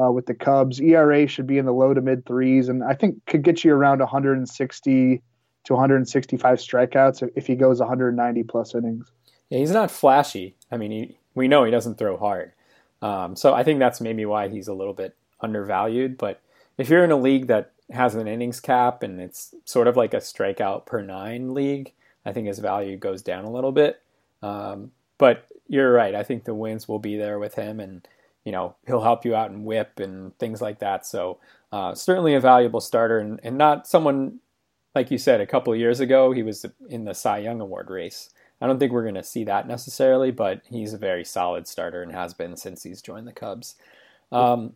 [0.01, 0.79] uh, with the Cubs.
[0.81, 3.73] ERA should be in the low to mid threes, and I think could get you
[3.73, 5.21] around 160
[5.65, 9.11] to 165 strikeouts if he goes 190 plus innings.
[9.49, 10.55] Yeah, he's not flashy.
[10.71, 12.53] I mean, he, we know he doesn't throw hard.
[13.01, 16.17] Um, so I think that's maybe why he's a little bit undervalued.
[16.17, 16.41] But
[16.77, 20.13] if you're in a league that has an innings cap and it's sort of like
[20.13, 21.93] a strikeout per nine league,
[22.29, 24.01] I think his value goes down a little bit.
[24.41, 26.15] Um, but you're right.
[26.15, 28.07] I think the wins will be there with him, and
[28.45, 31.05] you know he'll help you out in WHIP and things like that.
[31.05, 31.39] So
[31.71, 34.39] uh, certainly a valuable starter, and, and not someone
[34.95, 36.31] like you said a couple years ago.
[36.31, 38.29] He was in the Cy Young Award race.
[38.61, 42.03] I don't think we're going to see that necessarily, but he's a very solid starter
[42.03, 43.75] and has been since he's joined the Cubs.
[44.31, 44.73] Um,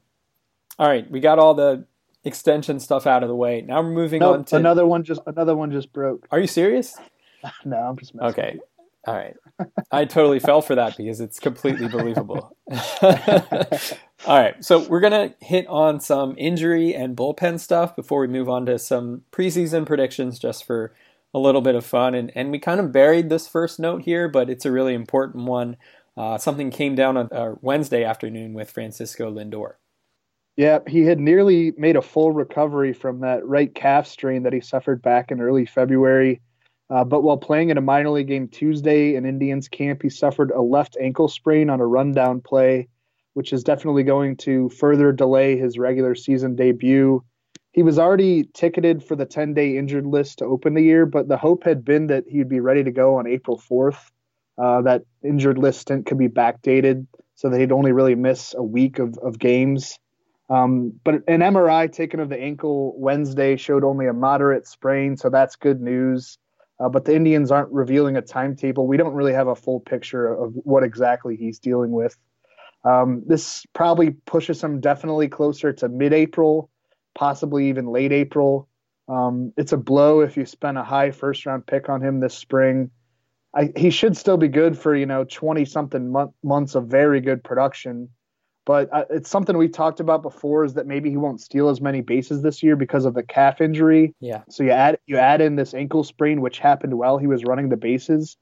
[0.79, 1.85] all right, we got all the
[2.23, 3.61] extension stuff out of the way.
[3.61, 5.03] Now we're moving no, on to another one.
[5.03, 6.27] Just another one just broke.
[6.31, 6.97] Are you serious?
[7.65, 8.59] no, I'm just messing okay.
[9.05, 9.35] All right.
[9.91, 12.55] I totally fell for that because it's completely believable.
[14.25, 14.63] All right.
[14.63, 18.65] So we're going to hit on some injury and bullpen stuff before we move on
[18.67, 20.93] to some preseason predictions just for
[21.33, 22.15] a little bit of fun.
[22.15, 25.45] And, and we kind of buried this first note here, but it's a really important
[25.45, 25.75] one.
[26.15, 29.73] Uh, something came down on uh, Wednesday afternoon with Francisco Lindor.
[30.55, 34.61] Yeah, he had nearly made a full recovery from that right calf strain that he
[34.61, 36.41] suffered back in early February.
[36.89, 40.51] Uh, but while playing in a minor league game Tuesday in Indians camp, he suffered
[40.51, 42.87] a left ankle sprain on a rundown play,
[43.33, 47.23] which is definitely going to further delay his regular season debut.
[47.71, 51.27] He was already ticketed for the 10 day injured list to open the year, but
[51.27, 54.11] the hope had been that he'd be ready to go on April 4th.
[54.55, 58.61] Uh, that injured list stint could be backdated so that he'd only really miss a
[58.61, 59.97] week of, of games.
[60.49, 65.29] Um, but an MRI taken of the ankle Wednesday showed only a moderate sprain, so
[65.29, 66.37] that's good news.
[66.83, 68.87] Uh, but the Indians aren't revealing a timetable.
[68.87, 72.17] We don't really have a full picture of what exactly he's dealing with.
[72.83, 76.69] Um, this probably pushes him definitely closer to mid-April,
[77.15, 78.67] possibly even late April.
[79.07, 82.91] Um, it's a blow if you spend a high first-round pick on him this spring.
[83.55, 87.21] I, he should still be good for you know 20 something month, months of very
[87.21, 88.09] good production
[88.65, 91.81] but uh, it's something we talked about before is that maybe he won't steal as
[91.81, 94.13] many bases this year because of the calf injury.
[94.19, 94.43] Yeah.
[94.49, 97.69] So you add you add in this ankle sprain, which happened while he was running
[97.69, 98.37] the bases,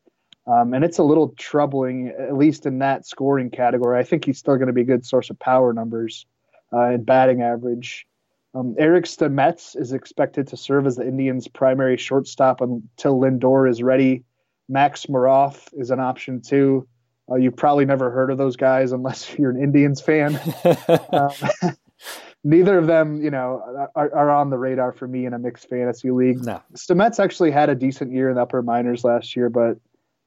[0.47, 3.99] um, and it's a little troubling, at least in that scoring category.
[3.99, 6.25] I think he's still going to be a good source of power numbers
[6.71, 8.05] uh, and batting average.
[8.53, 13.81] Um, Eric Stamets is expected to serve as the Indians' primary shortstop until Lindor is
[13.81, 14.25] ready.
[14.67, 16.88] Max Moroff is an option too.
[17.32, 20.39] Uh, you've probably never heard of those guys unless you're an Indians fan.
[21.13, 21.32] um,
[22.44, 25.70] neither of them, you know, are, are, on the radar for me in a mixed
[25.70, 26.44] fantasy league.
[26.44, 26.62] No.
[26.74, 29.78] Stamets actually had a decent year in the upper minors last year, but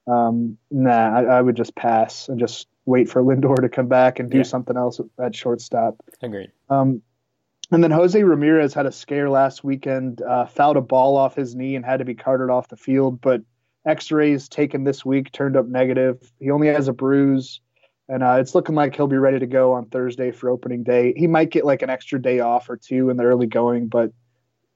[0.06, 4.18] um, nah, I, I, would just pass and just wait for Lindor to come back
[4.18, 4.42] and do yeah.
[4.42, 5.96] something else at shortstop.
[6.22, 6.50] Agreed.
[6.68, 7.00] Um,
[7.70, 11.54] and then Jose Ramirez had a scare last weekend, uh, fouled a ball off his
[11.54, 13.40] knee and had to be carted off the field, but
[13.86, 16.32] X-rays taken this week turned up negative.
[16.40, 17.60] He only has a bruise,
[18.08, 21.14] and uh, it's looking like he'll be ready to go on Thursday for opening day.
[21.16, 24.12] He might get like an extra day off or two in the early going, but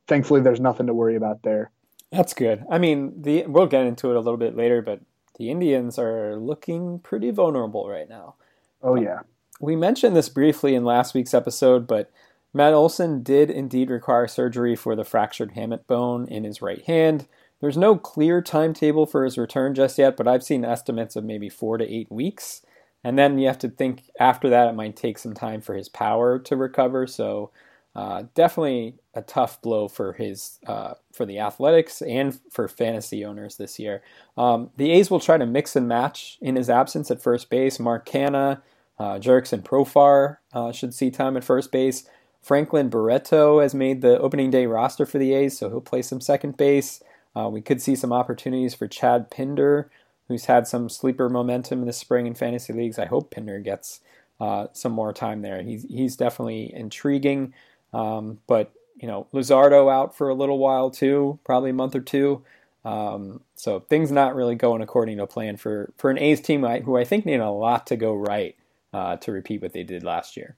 [0.07, 1.71] thankfully there's nothing to worry about there.
[2.11, 2.65] That's good.
[2.71, 5.01] I mean, the we'll get into it a little bit later, but
[5.39, 8.35] the Indians are looking pretty vulnerable right now.
[8.83, 9.21] Oh yeah.
[9.61, 12.11] We mentioned this briefly in last week's episode, but
[12.55, 17.27] Matt Olson did indeed require surgery for the fractured hamate bone in his right hand.
[17.61, 21.49] There's no clear timetable for his return just yet, but I've seen estimates of maybe
[21.49, 22.63] four to eight weeks.
[23.03, 25.89] And then you have to think after that it might take some time for his
[25.89, 27.07] power to recover.
[27.07, 27.51] So
[27.95, 33.57] uh, definitely a tough blow for his uh, for the Athletics and for fantasy owners
[33.57, 34.03] this year.
[34.37, 37.81] Um, the A's will try to mix and match in his absence at first base.
[37.81, 38.63] Mark Canha,
[38.99, 42.05] uh, Jurickson Profar uh, should see time at first base.
[42.41, 46.21] Franklin Barreto has made the opening day roster for the A's, so he'll play some
[46.21, 47.03] second base.
[47.37, 49.91] Uh, we could see some opportunities for Chad Pinder,
[50.29, 52.99] who's had some sleeper momentum in the spring in fantasy leagues.
[52.99, 54.01] I hope Pinder gets
[54.41, 55.63] uh, some more time there.
[55.63, 57.55] He's he's definitely intriguing,
[57.93, 62.01] um, but you know Luzardo out for a little while too, probably a month or
[62.01, 62.43] two.
[62.85, 66.97] Um, so things not really going according to plan for for an A's team who
[66.97, 68.57] I think need a lot to go right
[68.93, 70.57] uh, to repeat what they did last year.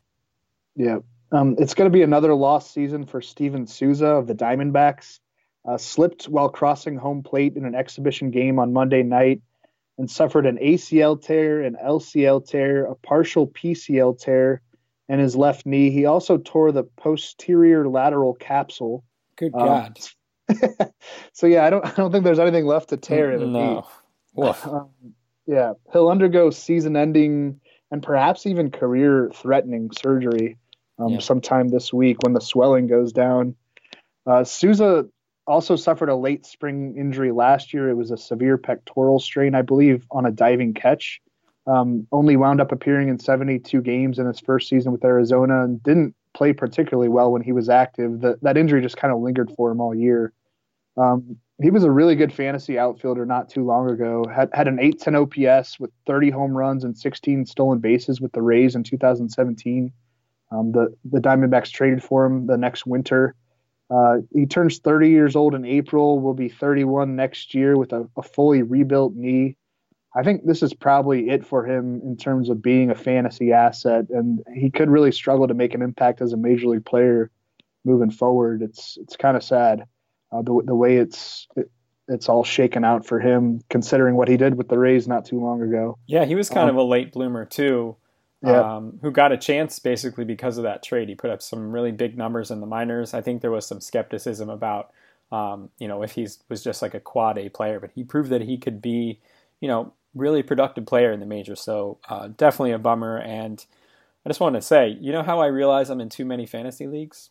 [0.76, 0.98] Yeah,
[1.32, 5.20] um, it's going to be another lost season for Steven Souza of the Diamondbacks
[5.64, 9.40] uh, slipped while crossing home plate in an exhibition game on Monday night
[9.98, 14.62] and suffered an ACL tear, an LCL tear, a partial PCL tear,
[15.08, 15.90] and his left knee.
[15.90, 19.04] He also tore the posterior lateral capsule.
[19.36, 19.98] Good um, God.
[20.48, 20.88] Um,
[21.32, 23.40] so yeah, I don't I don't think there's anything left to tear in.
[23.40, 23.86] the No.
[24.36, 24.88] Um,
[25.46, 30.56] yeah, he'll undergo season-ending and perhaps even career-threatening surgery
[31.00, 31.18] um, yeah.
[31.18, 33.56] sometime this week when the swelling goes down.
[34.24, 35.06] Uh, Souza
[35.50, 37.90] also suffered a late spring injury last year.
[37.90, 41.20] It was a severe pectoral strain, I believe, on a diving catch.
[41.66, 45.82] Um, only wound up appearing in 72 games in his first season with Arizona and
[45.82, 48.20] didn't play particularly well when he was active.
[48.20, 50.32] That that injury just kind of lingered for him all year.
[50.96, 54.24] Um, he was a really good fantasy outfielder not too long ago.
[54.34, 58.42] Had had an 810 OPS with 30 home runs and 16 stolen bases with the
[58.42, 59.92] Rays in 2017.
[60.52, 63.34] Um, the the Diamondbacks traded for him the next winter.
[63.90, 66.20] Uh, he turns 30 years old in April.
[66.20, 69.56] Will be 31 next year with a, a, fully rebuilt knee.
[70.14, 74.06] I think this is probably it for him in terms of being a fantasy asset,
[74.10, 77.30] and he could really struggle to make an impact as a major league player
[77.84, 78.62] moving forward.
[78.62, 79.84] It's it's kind of sad
[80.32, 81.70] uh, the the way it's it,
[82.08, 85.40] it's all shaken out for him, considering what he did with the Rays not too
[85.40, 85.96] long ago.
[86.06, 87.96] Yeah, he was kind um, of a late bloomer too
[88.42, 88.76] yeah.
[88.76, 91.08] um, who got a chance basically because of that trade.
[91.08, 93.14] He put up some really big numbers in the minors.
[93.14, 94.92] I think there was some skepticism about,
[95.30, 98.30] um, you know, if he was just like a quad A player, but he proved
[98.30, 99.20] that he could be,
[99.60, 101.60] you know, really productive player in the majors.
[101.60, 103.18] So uh, definitely a bummer.
[103.18, 103.64] And
[104.24, 106.86] I just wanted to say, you know how I realize I'm in too many fantasy
[106.86, 107.30] leagues?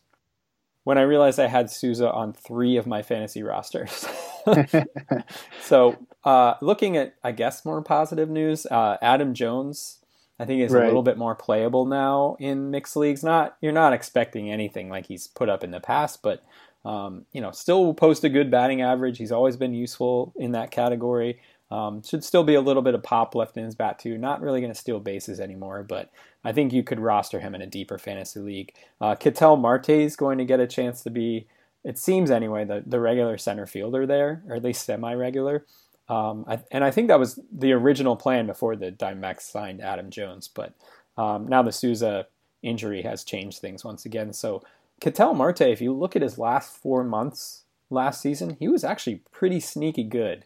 [0.84, 4.06] When I realized I had Souza on three of my fantasy rosters.
[5.62, 9.99] so, uh, looking at, I guess, more positive news, uh, Adam Jones
[10.40, 10.84] I think is right.
[10.84, 13.22] a little bit more playable now in mixed leagues.
[13.22, 16.42] Not you're not expecting anything like he's put up in the past, but
[16.84, 19.18] um, you know, still post a good batting average.
[19.18, 21.40] He's always been useful in that category.
[21.70, 24.16] Um, should still be a little bit of pop left in his bat too.
[24.16, 26.10] Not really going to steal bases anymore, but
[26.42, 28.74] I think you could roster him in a deeper fantasy league.
[29.00, 29.14] Uh,
[29.56, 31.46] Marte is going to get a chance to be,
[31.84, 35.64] it seems anyway, the the regular center fielder there, or at least semi-regular.
[36.10, 40.10] Um, I, and I think that was the original plan before the Diamondbacks signed Adam
[40.10, 40.48] Jones.
[40.48, 40.74] But
[41.16, 42.26] um, now the Souza
[42.62, 44.32] injury has changed things once again.
[44.32, 44.62] So
[45.00, 49.22] Ketel Marte, if you look at his last four months last season, he was actually
[49.30, 50.44] pretty sneaky good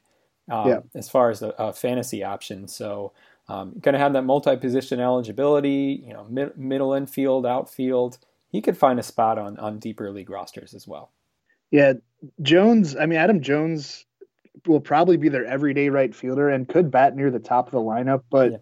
[0.51, 0.81] um, yeah.
[0.95, 2.69] as far as a, a fantasy option.
[2.69, 3.13] So
[3.49, 8.19] um, going to have that multi-position eligibility, you know, mid, middle infield, outfield.
[8.51, 11.11] He could find a spot on on deeper league rosters as well.
[11.71, 11.95] Yeah,
[12.41, 12.95] Jones.
[12.97, 14.05] I mean, Adam Jones
[14.67, 17.81] will probably be their everyday right fielder and could bat near the top of the
[17.81, 18.23] lineup.
[18.31, 18.59] But yeah.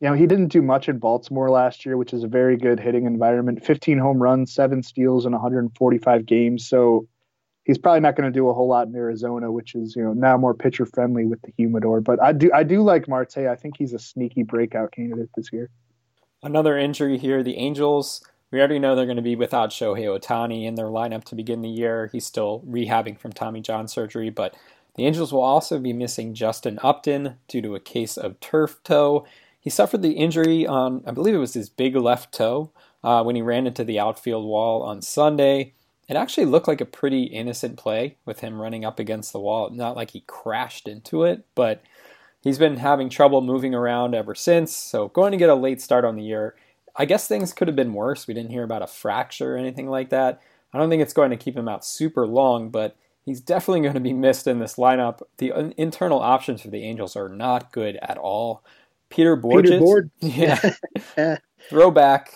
[0.00, 2.78] you know, he didn't do much in Baltimore last year, which is a very good
[2.78, 3.64] hitting environment.
[3.64, 6.68] 15 home runs, seven steals in 145 games.
[6.68, 7.08] So
[7.64, 10.12] he's probably not going to do a whole lot in Arizona, which is you know
[10.12, 12.00] now more pitcher friendly with the humidor.
[12.00, 13.38] But I do I do like Marte.
[13.38, 15.70] I think he's a sneaky breakout candidate this year.
[16.42, 17.42] Another injury here.
[17.42, 18.22] The Angels.
[18.50, 21.62] We already know they're going to be without Shohei Ohtani in their lineup to begin
[21.62, 22.10] the year.
[22.12, 24.54] He's still rehabbing from Tommy John surgery, but
[24.94, 29.26] the Angels will also be missing Justin Upton due to a case of turf toe.
[29.58, 33.36] He suffered the injury on, I believe it was his big left toe, uh, when
[33.36, 35.74] he ran into the outfield wall on Sunday.
[36.08, 39.70] It actually looked like a pretty innocent play with him running up against the wall.
[39.70, 41.82] Not like he crashed into it, but
[42.42, 44.76] he's been having trouble moving around ever since.
[44.76, 46.54] So going to get a late start on the year.
[46.94, 48.26] I guess things could have been worse.
[48.26, 50.42] We didn't hear about a fracture or anything like that.
[50.74, 53.94] I don't think it's going to keep him out super long, but he's definitely going
[53.94, 55.22] to be missed in this lineup.
[55.38, 58.64] The internal options for the Angels are not good at all.
[59.10, 60.10] Peter Bourjos, Peter Board.
[60.20, 61.36] yeah,
[61.68, 62.32] throwback,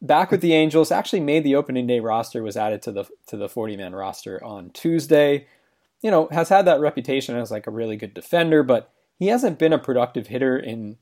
[0.00, 0.90] back with the Angels.
[0.90, 2.42] Actually, made the opening day roster.
[2.42, 5.46] Was added to the to the forty man roster on Tuesday.
[6.02, 9.58] You know, has had that reputation as like a really good defender, but he hasn't
[9.58, 10.96] been a productive hitter in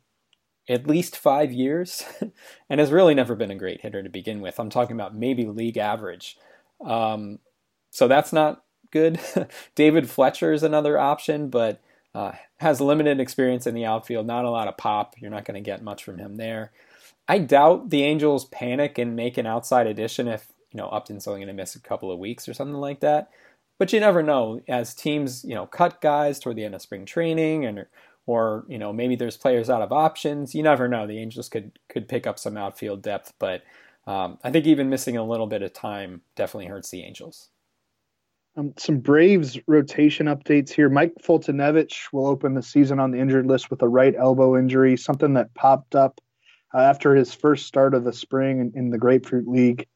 [0.69, 2.05] at least five years,
[2.71, 4.59] and has really never been a great hitter to begin with.
[4.59, 6.39] I'm talking about maybe league average.
[6.85, 7.39] Um,
[7.91, 9.21] so that's not good.
[9.75, 11.83] David Fletcher is another option, but
[12.15, 15.17] uh, has limited experience in the outfield, not a lot of pop.
[15.19, 16.71] You're not going to get much from him there.
[17.29, 21.40] I doubt the Angels panic and make an outside addition if you know Upton's only
[21.40, 23.31] going to miss a couple of weeks or something like that.
[23.79, 27.05] But you never know as teams you know cut guys toward the end of spring
[27.05, 27.87] training and
[28.27, 30.55] or you know maybe there's players out of options.
[30.55, 31.07] You never know.
[31.07, 33.63] The Angels could could pick up some outfield depth, but
[34.07, 37.49] um, I think even missing a little bit of time definitely hurts the Angels.
[38.57, 40.88] Um, some Braves rotation updates here.
[40.88, 44.96] Mike Foltynewicz will open the season on the injured list with a right elbow injury,
[44.96, 46.21] something that popped up
[46.73, 49.87] uh, after his first start of the spring in, in, the Grapefruit League.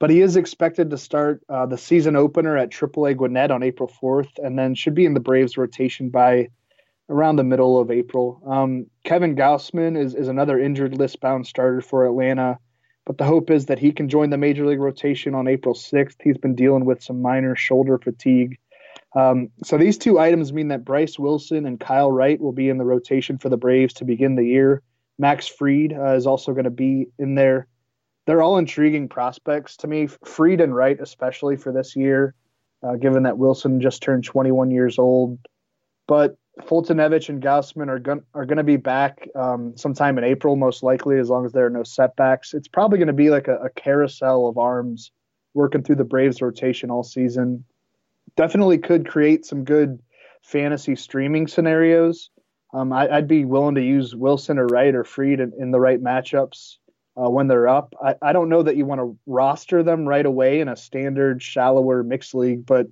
[0.00, 3.90] But he is expected to start uh, the season opener at AAA Gwinnett on April
[4.02, 6.48] 4th, and then should be in the Braves rotation by
[7.08, 8.40] around the middle of April.
[8.46, 12.58] Um, Kevin Gausman is, is another injured list bound starter for Atlanta.
[13.06, 16.16] But the hope is that he can join the major league rotation on April 6th.
[16.22, 18.58] He's been dealing with some minor shoulder fatigue.
[19.16, 22.78] Um, so these two items mean that Bryce Wilson and Kyle Wright will be in
[22.78, 24.82] the rotation for the Braves to begin the year.
[25.18, 27.66] Max Fried uh, is also going to be in there.
[28.26, 30.06] They're all intriguing prospects to me.
[30.24, 32.34] Fried and Wright, especially for this year,
[32.82, 35.38] uh, given that Wilson just turned 21 years old.
[36.06, 36.36] But
[36.66, 40.82] Foltynewicz and Gausman are going are going to be back um, sometime in April, most
[40.82, 42.54] likely, as long as there are no setbacks.
[42.54, 45.12] It's probably going to be like a, a, carousel of arms
[45.54, 47.64] working through the Braves rotation all season.
[48.36, 50.00] Definitely could create some good
[50.42, 52.30] fantasy streaming scenarios.
[52.72, 55.80] Um, I, would be willing to use Wilson or Wright or Fried in, in the
[55.80, 56.76] right matchups
[57.16, 57.94] uh, when they're up.
[58.02, 61.42] I, I don't know that you want to roster them right away in a standard,
[61.42, 62.86] shallower mixed league, but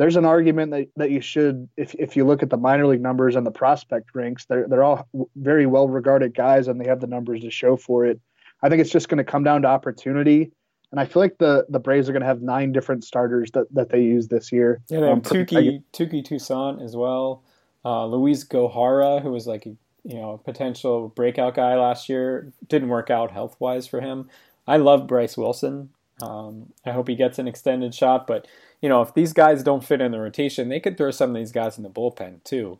[0.00, 3.02] there's an argument that, that you should, if, if you look at the minor league
[3.02, 7.00] numbers and the prospect ranks, they're, they're all very well regarded guys and they have
[7.00, 8.18] the numbers to show for it.
[8.62, 10.52] I think it's just going to come down to opportunity.
[10.90, 13.66] And I feel like the, the Braves are going to have nine different starters that,
[13.74, 14.80] that they use this year.
[14.88, 17.42] Yeah, they have um, Touki, Touki Toussaint as well.
[17.84, 22.52] Uh, Luis Gohara, who was like a you know a potential breakout guy last year,
[22.68, 24.30] didn't work out health wise for him.
[24.66, 25.90] I love Bryce Wilson.
[26.22, 28.46] Um, I hope he gets an extended shot, but
[28.80, 31.36] you know, if these guys don't fit in the rotation, they could throw some of
[31.36, 32.78] these guys in the bullpen too.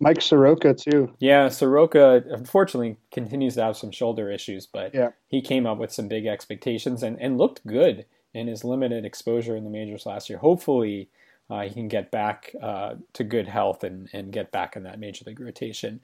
[0.00, 1.12] Mike Soroka too.
[1.18, 5.10] Yeah, Soroka unfortunately continues to have some shoulder issues, but yeah.
[5.28, 9.56] he came up with some big expectations and, and looked good in his limited exposure
[9.56, 10.38] in the majors last year.
[10.38, 11.10] Hopefully,
[11.50, 14.98] uh, he can get back uh, to good health and, and get back in that
[14.98, 16.00] major league rotation.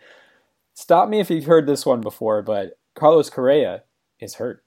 [0.74, 3.82] Stop me if you've heard this one before, but Carlos Correa
[4.20, 4.64] is hurt.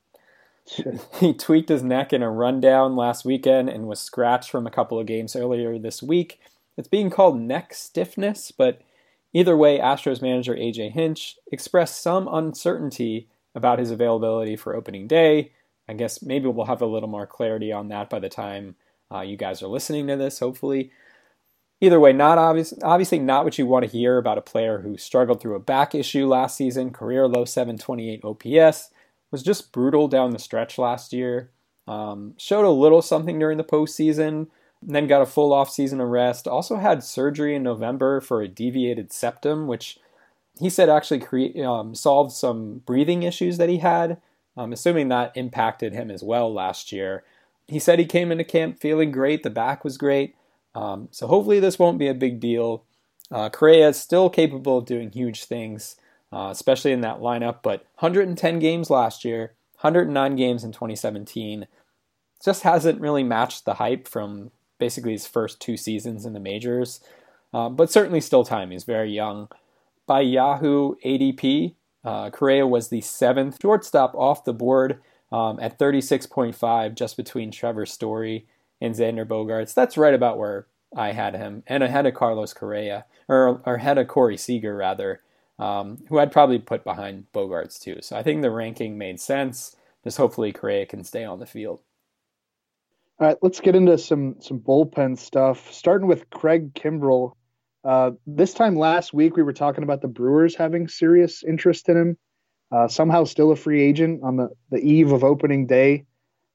[1.20, 4.99] he tweaked his neck in a rundown last weekend and was scratched from a couple
[4.99, 6.39] of games earlier this week.
[6.78, 8.82] It's being called neck stiffness, but
[9.34, 15.51] either way, Astros manager AJ Hinch expressed some uncertainty about his availability for opening day.
[15.88, 18.76] I guess maybe we'll have a little more clarity on that by the time
[19.12, 20.91] uh, you guys are listening to this, hopefully.
[21.82, 24.97] Either way, not obvious, obviously not what you want to hear about a player who
[24.97, 28.91] struggled through a back issue last season, career low 728 OPS,
[29.32, 31.49] was just brutal down the stretch last year.
[31.88, 34.47] Um, showed a little something during the postseason,
[34.82, 36.47] then got a full off-season arrest.
[36.47, 39.97] Also had surgery in November for a deviated septum, which
[40.59, 44.21] he said actually cre- um, solved some breathing issues that he had.
[44.57, 47.23] I'm assuming that impacted him as well last year.
[47.67, 49.43] He said he came into camp feeling great.
[49.43, 50.36] The back was great.
[50.75, 52.84] Um, so hopefully this won't be a big deal.
[53.32, 55.95] Uh, Correa is still capable of doing huge things
[56.32, 57.57] uh, especially in that lineup.
[57.61, 61.67] But 110 games last year, 109 games in 2017.
[62.43, 67.01] Just hasn't really matched the hype from basically his first two seasons in the majors.
[67.53, 68.71] Uh, but certainly still time.
[68.71, 69.49] He's very young.
[70.07, 74.99] By Yahoo ADP, uh, Correa was the seventh shortstop off the board
[75.32, 78.47] um, at 36.5, just between Trevor Story
[78.79, 79.73] and Xander Bogaerts.
[79.73, 80.65] That's right about where
[80.95, 85.21] I had him, and ahead of Carlos Correa, or, or ahead of Corey Seager, rather
[85.62, 87.99] um, who I'd probably put behind Bogaerts too.
[88.01, 89.76] So I think the ranking made sense.
[90.03, 91.82] Just hopefully Correa can stay on the field.
[93.20, 95.72] All right, let's get into some some bullpen stuff.
[95.72, 97.34] Starting with Craig Kimbrel.
[97.84, 101.97] Uh, this time last week, we were talking about the Brewers having serious interest in
[101.97, 102.18] him.
[102.72, 106.05] Uh, somehow, still a free agent on the, the eve of opening day.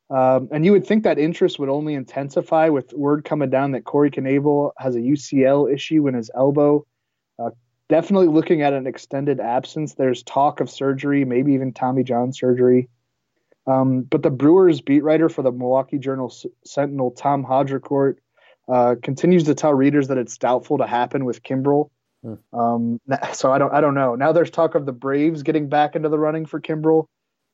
[0.08, 3.84] Um, and you would think that interest would only intensify with word coming down that
[3.84, 6.86] Corey Knebel has a UCL issue in his elbow.
[7.38, 7.50] Uh,
[7.88, 9.94] definitely looking at an extended absence.
[9.94, 12.88] There's talk of surgery, maybe even Tommy John surgery.
[13.66, 16.32] Um, but the Brewers beat writer for the Milwaukee Journal
[16.64, 18.16] Sentinel, Tom Haudricourt,
[18.68, 21.90] uh, continues to tell readers that it's doubtful to happen with Kimbrel.
[22.22, 22.58] Hmm.
[22.58, 23.00] Um,
[23.32, 24.14] so I don't, I don't know.
[24.14, 27.06] Now there's talk of the Braves getting back into the running for Kimbrel.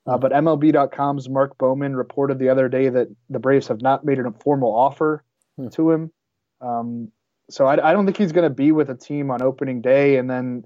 [0.06, 0.20] Uh, hmm.
[0.20, 4.30] but MLB.com's Mark Bowman reported the other day that the Braves have not made a
[4.32, 5.24] formal offer
[5.56, 5.68] hmm.
[5.68, 6.12] to him.
[6.60, 7.10] Um,
[7.52, 10.16] so I, I don't think he's going to be with a team on opening day,
[10.16, 10.64] and then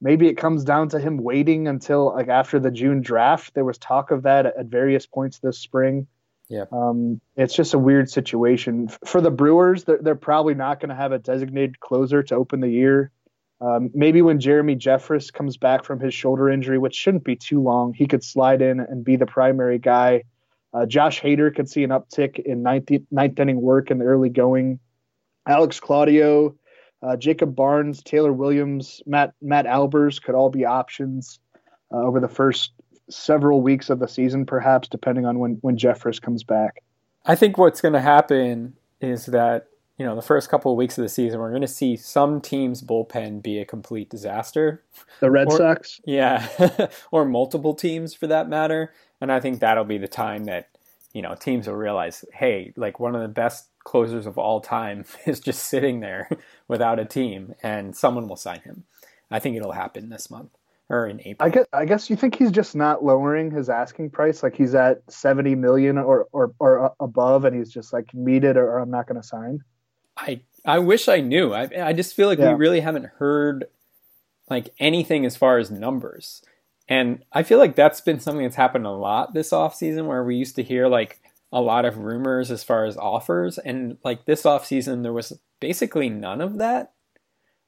[0.00, 3.54] maybe it comes down to him waiting until like after the June draft.
[3.54, 6.06] There was talk of that at, at various points this spring.
[6.48, 9.84] Yeah, um, it's just a weird situation for the Brewers.
[9.84, 13.10] They're, they're probably not going to have a designated closer to open the year.
[13.60, 17.60] Um, maybe when Jeremy Jeffress comes back from his shoulder injury, which shouldn't be too
[17.60, 20.24] long, he could slide in and be the primary guy.
[20.74, 24.28] Uh, Josh Hader could see an uptick in ninth, ninth inning work in the early
[24.28, 24.78] going.
[25.46, 26.54] Alex Claudio,
[27.02, 31.38] uh, Jacob Barnes, Taylor Williams, Matt Matt Albers could all be options
[31.92, 32.72] uh, over the first
[33.08, 36.82] several weeks of the season, perhaps depending on when when Jeffress comes back.
[37.24, 39.68] I think what's going to happen is that
[39.98, 42.40] you know the first couple of weeks of the season we're going to see some
[42.40, 44.82] teams bullpen be a complete disaster.
[45.20, 46.48] The Red or, Sox, yeah,
[47.10, 48.92] or multiple teams for that matter.
[49.20, 50.68] And I think that'll be the time that,
[51.12, 55.04] you know, teams will realize, hey, like one of the best closers of all time
[55.26, 56.28] is just sitting there
[56.68, 58.84] without a team and someone will sign him.
[59.30, 60.50] I think it'll happen this month
[60.88, 61.48] or in April.
[61.48, 64.74] I guess I guess you think he's just not lowering his asking price, like he's
[64.74, 68.90] at seventy million or or, or above, and he's just like meet it or, I'm
[68.90, 69.64] not going to sign.
[70.16, 71.52] I I wish I knew.
[71.52, 72.50] I I just feel like yeah.
[72.52, 73.66] we really haven't heard
[74.48, 76.42] like anything as far as numbers.
[76.88, 80.22] And I feel like that's been something that's happened a lot this off season, where
[80.22, 81.20] we used to hear like
[81.56, 85.38] a lot of rumors as far as offers and like this off season there was
[85.58, 86.92] basically none of that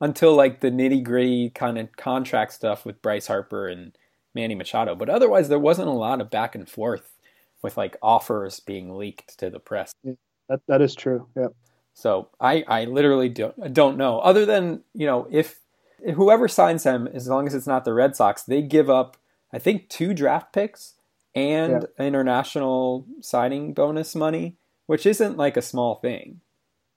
[0.01, 3.97] until like the nitty gritty kind of contract stuff with Bryce Harper and
[4.34, 4.95] Manny Machado.
[4.95, 7.14] But otherwise, there wasn't a lot of back and forth
[7.62, 9.93] with like offers being leaked to the press.
[10.03, 10.12] Yeah,
[10.49, 11.26] that that is true.
[11.36, 11.49] Yeah.
[11.95, 14.20] So I I literally don't don't know.
[14.20, 15.59] Other than you know if,
[16.05, 19.16] if whoever signs him, as long as it's not the Red Sox, they give up
[19.53, 20.95] I think two draft picks
[21.35, 22.07] and yeah.
[22.07, 24.57] international signing bonus money,
[24.87, 26.41] which isn't like a small thing.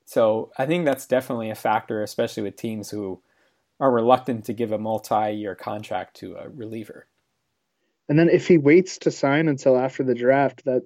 [0.06, 3.22] So I think that's definitely a factor, especially with teams who
[3.80, 7.08] are reluctant to give a multi-year contract to a reliever.
[8.10, 10.84] And then if he waits to sign until after the draft, that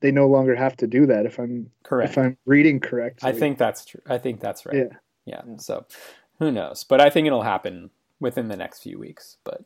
[0.00, 1.26] they no longer have to do that.
[1.26, 4.02] If I'm correct, if I'm reading correctly, I think that's true.
[4.06, 4.76] I think that's right.
[4.76, 4.96] Yeah.
[5.24, 5.42] yeah.
[5.46, 5.56] yeah.
[5.56, 5.86] So
[6.38, 6.84] who knows?
[6.84, 7.90] But I think it'll happen
[8.20, 9.38] within the next few weeks.
[9.44, 9.64] But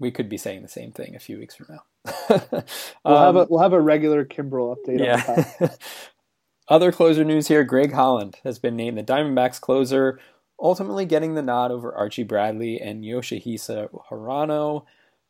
[0.00, 1.82] we could be saying the same thing a few weeks from now.
[3.04, 4.98] we'll um, have a we'll have a regular Kimbrel update.
[4.98, 5.68] Yeah.
[6.68, 10.18] Other closer news here Greg Holland has been named the Diamondbacks closer,
[10.58, 14.84] ultimately getting the nod over Archie Bradley and Yoshihisa Hirano.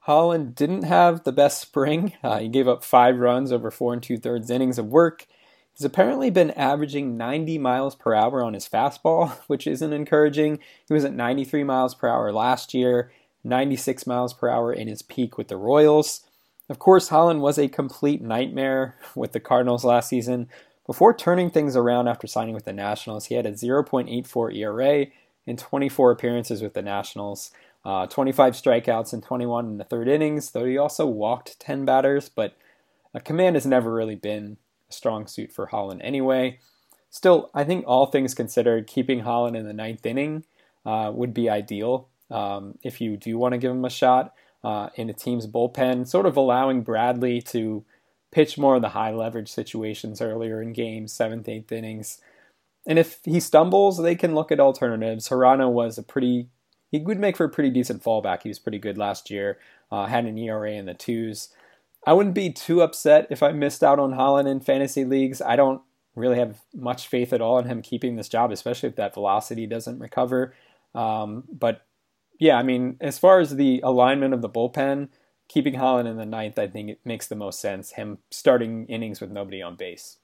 [0.04, 2.14] Holland didn't have the best spring.
[2.22, 5.26] Uh, he gave up five runs over four and two thirds innings of work.
[5.72, 10.58] He's apparently been averaging 90 miles per hour on his fastball, which isn't encouraging.
[10.86, 13.10] He was at 93 miles per hour last year,
[13.44, 16.22] 96 miles per hour in his peak with the Royals.
[16.68, 20.48] Of course, Holland was a complete nightmare with the Cardinals last season,
[20.90, 25.06] before turning things around after signing with the Nationals, he had a 0.84 ERA
[25.46, 27.52] in 24 appearances with the Nationals,
[27.84, 32.28] uh, 25 strikeouts and 21 in the third innings, though he also walked 10 batters,
[32.28, 32.56] but
[33.14, 34.56] a command has never really been
[34.88, 36.58] a strong suit for Holland anyway.
[37.08, 40.44] Still, I think all things considered, keeping Holland in the ninth inning
[40.84, 44.90] uh, would be ideal um, if you do want to give him a shot uh,
[44.94, 47.84] in a team's bullpen, sort of allowing Bradley to
[48.30, 52.18] pitch more of the high leverage situations earlier in games, seventh, eighth innings.
[52.86, 55.28] And if he stumbles, they can look at alternatives.
[55.28, 56.48] Hirano was a pretty,
[56.90, 58.42] he would make for a pretty decent fallback.
[58.42, 59.58] He was pretty good last year,
[59.90, 61.48] uh, had an ERA in the twos.
[62.06, 65.42] I wouldn't be too upset if I missed out on Holland in fantasy leagues.
[65.42, 65.82] I don't
[66.14, 69.66] really have much faith at all in him keeping this job, especially if that velocity
[69.66, 70.54] doesn't recover.
[70.94, 71.82] Um, but
[72.40, 75.10] yeah, I mean, as far as the alignment of the bullpen,
[75.46, 77.92] keeping Holland in the ninth, I think it makes the most sense.
[77.92, 80.16] Him starting innings with nobody on base.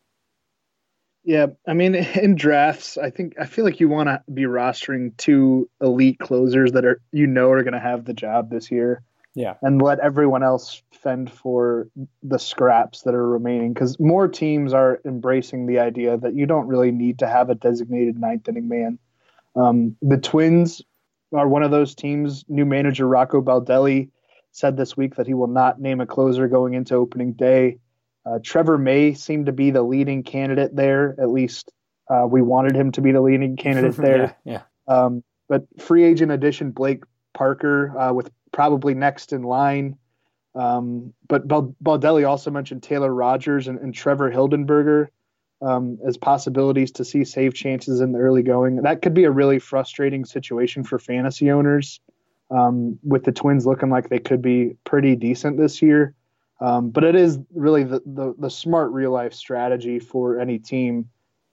[1.23, 5.15] Yeah, I mean, in drafts, I think I feel like you want to be rostering
[5.19, 9.03] two elite closers that are you know are going to have the job this year.
[9.35, 11.89] Yeah, and let everyone else fend for
[12.23, 16.67] the scraps that are remaining because more teams are embracing the idea that you don't
[16.67, 18.99] really need to have a designated ninth inning man.
[19.55, 20.81] Um, the Twins
[21.35, 22.45] are one of those teams.
[22.49, 24.11] New manager Rocco Baldelli
[24.53, 27.79] said this week that he will not name a closer going into opening day.
[28.25, 31.15] Uh, Trevor May seemed to be the leading candidate there.
[31.21, 31.73] At least
[32.11, 34.37] uh, we wanted him to be the leading candidate there.
[34.45, 34.63] yeah.
[34.89, 35.03] yeah.
[35.05, 37.05] Um, but free agent addition Blake
[37.35, 39.97] Parker uh, with probably next in line.
[40.55, 45.09] Um, but Baldelli also mentioned Taylor Rogers and, and Trevor Hildenberger
[45.63, 48.77] um, as possibilities to see save chances in the early going.
[48.83, 52.01] That could be a really frustrating situation for fantasy owners
[52.51, 56.15] um, with the Twins looking like they could be pretty decent this year.
[56.61, 61.09] Um, but it is really the, the, the smart real life strategy for any team.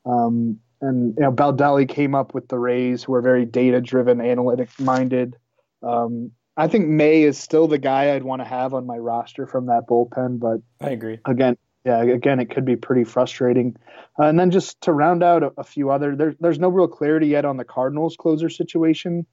[0.06, 4.22] Um, and you know, Baldelli came up with the Rays, who are very data driven,
[4.22, 5.36] analytic minded.
[5.82, 9.48] Um, I think May is still the guy I'd want to have on my roster
[9.48, 11.20] from that bullpen, but I agree.
[11.26, 13.76] Again, yeah, again, it could be pretty frustrating.
[14.20, 16.88] Uh, and then just to round out a, a few other, there, there's no real
[16.88, 19.26] clarity yet on the Cardinals closer situation.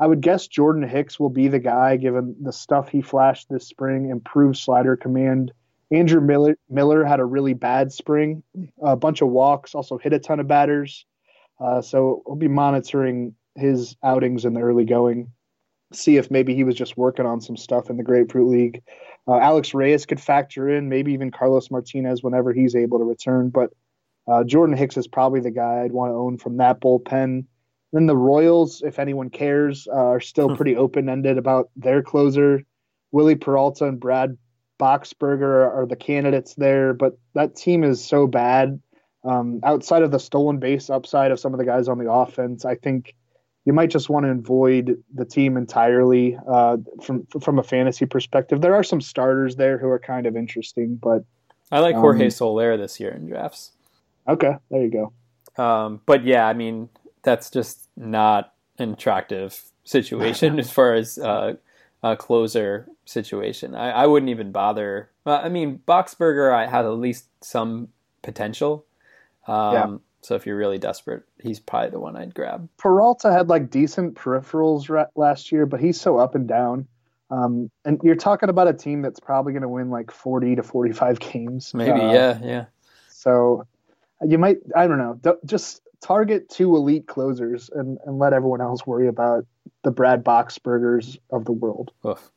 [0.00, 3.66] I would guess Jordan Hicks will be the guy given the stuff he flashed this
[3.66, 5.52] spring, improved slider command.
[5.90, 8.42] Andrew Miller, Miller had a really bad spring,
[8.82, 11.04] a bunch of walks, also hit a ton of batters.
[11.58, 15.32] Uh, so we'll be monitoring his outings in the early going,
[15.92, 18.82] see if maybe he was just working on some stuff in the Grapefruit League.
[19.26, 23.50] Uh, Alex Reyes could factor in, maybe even Carlos Martinez whenever he's able to return.
[23.50, 23.70] But
[24.26, 27.44] uh, Jordan Hicks is probably the guy I'd want to own from that bullpen.
[27.92, 30.54] Then the Royals, if anyone cares, uh, are still hmm.
[30.54, 32.62] pretty open ended about their closer.
[33.12, 34.38] Wily Peralta and Brad
[34.78, 38.80] Boxberger are the candidates there, but that team is so bad.
[39.22, 42.64] Um, outside of the stolen base upside of some of the guys on the offense,
[42.64, 43.14] I think
[43.64, 48.60] you might just want to avoid the team entirely uh, from from a fantasy perspective.
[48.60, 51.24] There are some starters there who are kind of interesting, but
[51.70, 53.72] I like Jorge um, Soler this year in drafts.
[54.28, 55.62] Okay, there you go.
[55.62, 56.88] Um, but yeah, I mean
[57.22, 61.54] that's just not an attractive situation as far as uh,
[62.02, 63.74] a closer situation.
[63.74, 65.10] I, I wouldn't even bother.
[65.26, 67.88] I mean, Boxberger I had at least some
[68.22, 68.86] potential.
[69.46, 69.96] Um, yeah.
[70.22, 72.68] So if you're really desperate, he's probably the one I'd grab.
[72.76, 76.86] Peralta had like decent peripherals last year, but he's so up and down.
[77.30, 80.62] Um, and you're talking about a team that's probably going to win like 40 to
[80.62, 81.72] 45 games.
[81.72, 82.64] Maybe, uh, yeah, yeah.
[83.08, 83.66] So
[84.26, 88.86] you might, I don't know, just target two elite closers and, and let everyone else
[88.86, 89.46] worry about
[89.84, 91.92] the Brad Boxbergers of the world.
[92.06, 92.30] Oof.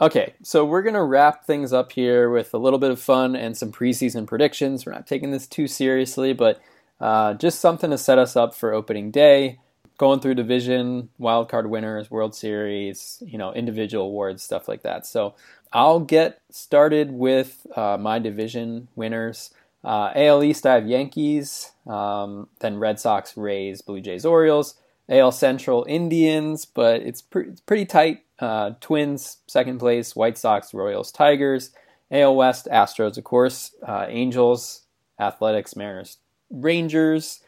[0.00, 3.36] Okay, so we're going to wrap things up here with a little bit of fun
[3.36, 4.84] and some preseason predictions.
[4.84, 6.60] We're not taking this too seriously, but
[7.00, 9.58] uh, just something to set us up for opening day.
[9.96, 15.06] Going through division, wildcard winners, World Series, you know, individual awards, stuff like that.
[15.06, 15.36] So
[15.72, 19.50] I'll get started with uh, my division winners.
[19.84, 24.74] Uh, AL East, I have Yankees, um, then Red Sox, Rays, Blue Jays, Orioles.
[25.08, 28.24] AL Central, Indians, but it's, pre- it's pretty tight.
[28.38, 30.16] Uh, Twins, second place.
[30.16, 31.70] White Sox, Royals, Tigers.
[32.10, 33.74] AL West, Astros, of course.
[33.86, 34.82] Uh, Angels,
[35.20, 36.18] Athletics, Mariners,
[36.50, 37.40] Rangers.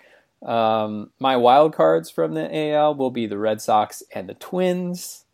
[0.43, 5.25] Um, my wild cards from the AL will be the Red Sox and the Twins.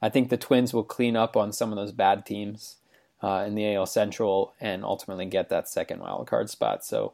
[0.00, 2.76] I think the Twins will clean up on some of those bad teams
[3.22, 6.84] uh, in the AL Central and ultimately get that second wild card spot.
[6.84, 7.12] So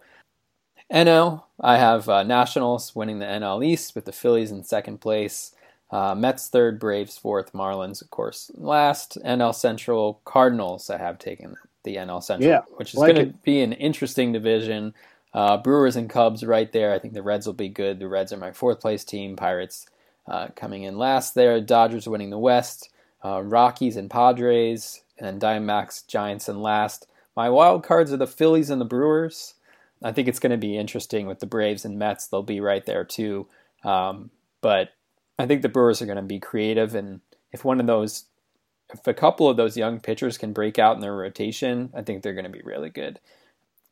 [0.93, 5.53] NL, I have uh, Nationals winning the NL East with the Phillies in second place.
[5.91, 9.19] Uh, Mets third, Braves fourth, Marlins of course last.
[9.25, 10.91] NL Central, Cardinals.
[10.91, 14.33] I have taken the NL Central, yeah, which is like going to be an interesting
[14.33, 14.95] division.
[15.35, 16.93] Uh, Brewers and Cubs right there.
[16.93, 17.99] I think the Reds will be good.
[17.99, 19.35] The Reds are my fourth place team.
[19.35, 19.87] Pirates
[20.29, 21.61] uh, coming in last there.
[21.61, 22.91] Dodgers winning the West.
[23.25, 25.03] Uh, Rockies and Padres.
[25.19, 27.07] And Diamondbacks, Giants in last.
[27.37, 29.55] My wild cards are the Phillies and the Brewers.
[30.03, 32.27] I think it's going to be interesting with the Braves and Mets.
[32.27, 33.47] They'll be right there too.
[33.83, 34.31] Um,
[34.61, 34.91] but
[35.39, 36.95] I think the Brewers are going to be creative.
[36.95, 37.21] And
[37.53, 38.25] if one of those,
[38.93, 42.23] if a couple of those young pitchers can break out in their rotation, I think
[42.23, 43.19] they're going to be really good.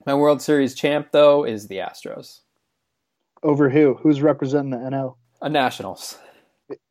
[0.05, 2.41] My World Series champ, though, is the Astros.
[3.43, 3.95] Over who?
[3.95, 5.17] Who's representing the NL?
[5.41, 6.19] A uh, Nationals.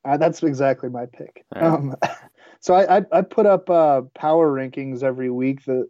[0.06, 1.44] Uh, that's exactly my pick.
[1.54, 1.64] Right.
[1.64, 1.96] Um,
[2.60, 5.88] so I, I, I put up uh, power rankings every week that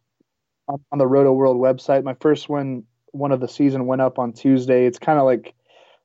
[0.68, 2.04] on, on the Rotoworld website.
[2.04, 4.86] My first one, one of the season, went up on Tuesday.
[4.86, 5.54] It's kind of like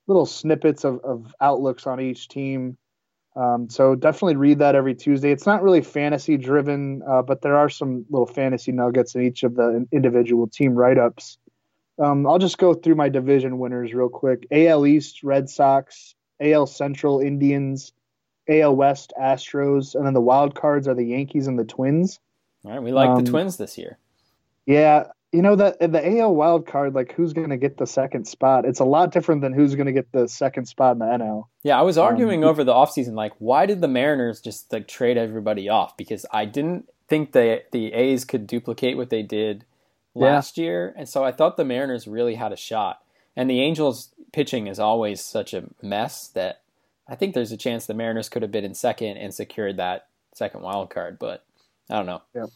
[0.06, 2.76] little snippets of, of outlooks on each team.
[3.37, 5.30] Um, so definitely read that every Tuesday.
[5.30, 9.43] It's not really fantasy driven, uh, but there are some little fantasy nuggets in each
[9.43, 11.37] of the individual team write ups.
[11.99, 14.47] Um, I'll just go through my division winners real quick.
[14.51, 16.14] AL East, Red Sox.
[16.41, 17.93] AL Central, Indians.
[18.49, 19.95] AL West, Astros.
[19.95, 22.20] And then the wild cards are the Yankees and the Twins.
[22.64, 23.99] All right, we like um, the Twins this year.
[24.66, 28.26] Yeah, you know that the AL wild card, like who's going to get the second
[28.26, 28.64] spot?
[28.64, 31.45] It's a lot different than who's going to get the second spot in the NL.
[31.62, 34.89] Yeah, I was arguing um, over the offseason, like why did the Mariners just like
[34.89, 35.95] trade everybody off?
[35.99, 39.66] Because I didn't think the the A's could duplicate what they did
[40.14, 40.64] last yeah.
[40.64, 43.03] year, and so I thought the Mariners really had a shot.
[43.39, 46.62] And the Angels pitching is always such a mess that
[47.07, 50.07] I think there's a chance the Mariners could have been in second and secured that
[50.34, 51.45] second wild card, but
[51.91, 52.22] I don't know.
[52.34, 52.47] Yeah.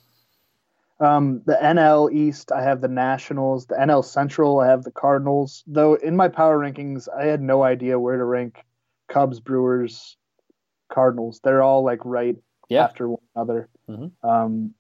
[1.01, 3.67] Um, the NL East, I have the Nationals.
[3.67, 5.65] The NL Central, I have the Cardinals.
[5.67, 8.63] Though in my power rankings, I had no idea where to rank
[9.09, 10.17] Cubs, Brewers,
[10.93, 11.41] Cardinals.
[11.43, 12.37] They're all like right
[12.69, 12.85] yeah.
[12.85, 13.69] after one another.
[13.89, 14.29] Mm-hmm.
[14.29, 14.75] Um,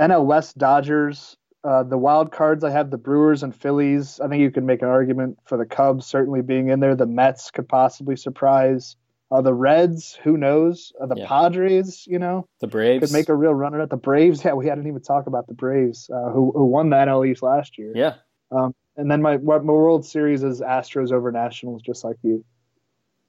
[0.00, 1.36] NL West, Dodgers.
[1.62, 4.18] Uh, the wild cards, I have the Brewers and Phillies.
[4.20, 6.94] I think you can make an argument for the Cubs certainly being in there.
[6.94, 8.96] The Mets could possibly surprise.
[9.30, 10.92] Uh, the Reds, who knows?
[11.00, 11.26] Uh, the yeah.
[11.26, 13.88] Padres, you know, the Braves could make a real run at.
[13.88, 16.96] The Braves, yeah, we hadn't even talked about the Braves, uh, who who won the
[16.96, 17.92] NL East last year.
[17.94, 18.14] Yeah.
[18.50, 22.44] Um, and then my my World Series is Astros over Nationals, just like you.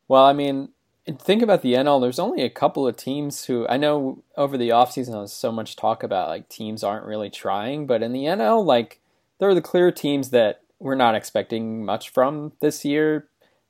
[0.07, 0.69] Well, I mean,
[1.19, 2.01] think about the NL.
[2.01, 5.75] There's only a couple of teams who I know over the offseason there's so much
[5.75, 8.99] talk about like teams aren't really trying, but in the NL, like
[9.39, 13.27] there are the clear teams that we're not expecting much from this year.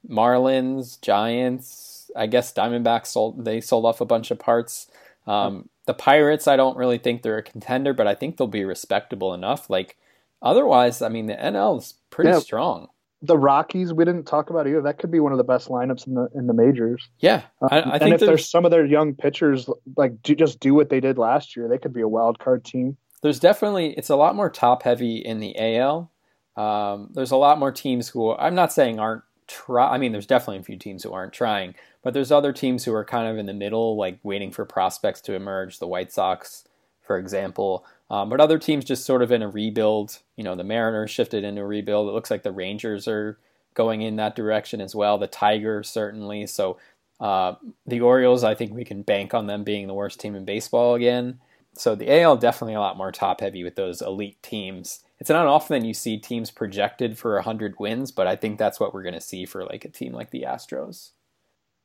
[0.09, 4.87] Marlins, Giants, I guess Diamondbacks sold they sold off a bunch of parts.
[5.27, 8.65] Um, the Pirates, I don't really think they're a contender, but I think they'll be
[8.65, 9.69] respectable enough.
[9.69, 9.97] Like
[10.41, 12.39] otherwise, I mean, the NL is pretty yeah.
[12.39, 12.87] strong.
[13.23, 14.81] The Rockies, we didn't talk about either.
[14.81, 17.07] That could be one of the best lineups in the in the majors.
[17.19, 18.27] Yeah, um, I, I and if there's...
[18.27, 21.67] there's some of their young pitchers like do, just do what they did last year,
[21.67, 22.97] they could be a wild card team.
[23.21, 26.11] there's definitely it's a lot more top heavy in the AL.
[26.57, 29.91] Um, there's a lot more teams who I'm not saying aren't try.
[29.91, 32.93] I mean, there's definitely a few teams who aren't trying, but there's other teams who
[32.93, 35.79] are kind of in the middle, like waiting for prospects to emerge.
[35.79, 36.65] The White Sox,
[37.01, 40.19] for example, um, but other teams just sort of in a rebuild.
[40.35, 42.09] You know, the Mariners shifted into a rebuild.
[42.09, 43.37] It looks like the Rangers are
[43.73, 45.17] going in that direction as well.
[45.17, 46.47] The Tigers certainly.
[46.47, 46.77] So
[47.19, 50.43] uh, the Orioles, I think we can bank on them being the worst team in
[50.43, 51.39] baseball again.
[51.73, 55.03] So the AL definitely a lot more top heavy with those elite teams.
[55.21, 58.91] It's not often you see teams projected for 100 wins, but I think that's what
[58.91, 61.11] we're going to see for like a team like the Astros.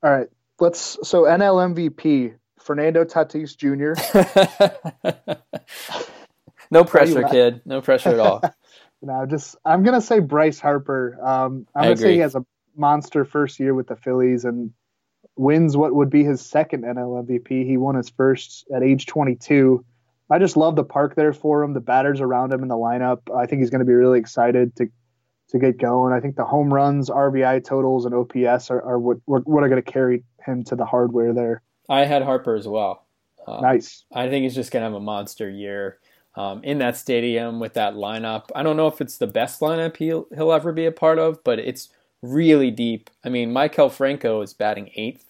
[0.03, 0.28] All right.
[0.59, 3.93] Let's so NL MVP Fernando Tatis Jr.
[6.70, 7.61] no pressure, kid.
[7.66, 8.41] No pressure at all.
[9.03, 11.18] no, just I'm gonna say Bryce Harper.
[11.22, 14.72] Um, I'm gonna say he has a monster first year with the Phillies and
[15.37, 17.66] wins what would be his second NL MVP.
[17.66, 19.84] He won his first at age 22.
[20.31, 23.20] I just love the park there for him, the batters around him in the lineup.
[23.35, 24.89] I think he's going to be really excited to
[25.51, 26.12] to get going.
[26.12, 29.83] I think the home runs, RBI totals, and OPS are, are what what are going
[29.83, 31.62] to carry him to the hardware there.
[31.89, 33.07] I had Harper as well.
[33.47, 34.05] Um, nice.
[34.12, 35.99] I think he's just going to have a monster year
[36.35, 38.47] um, in that stadium with that lineup.
[38.55, 41.43] I don't know if it's the best lineup he'll he'll ever be a part of,
[41.45, 41.89] but it's
[42.22, 43.11] really deep.
[43.24, 45.27] I mean, Maikel Franco is batting eighth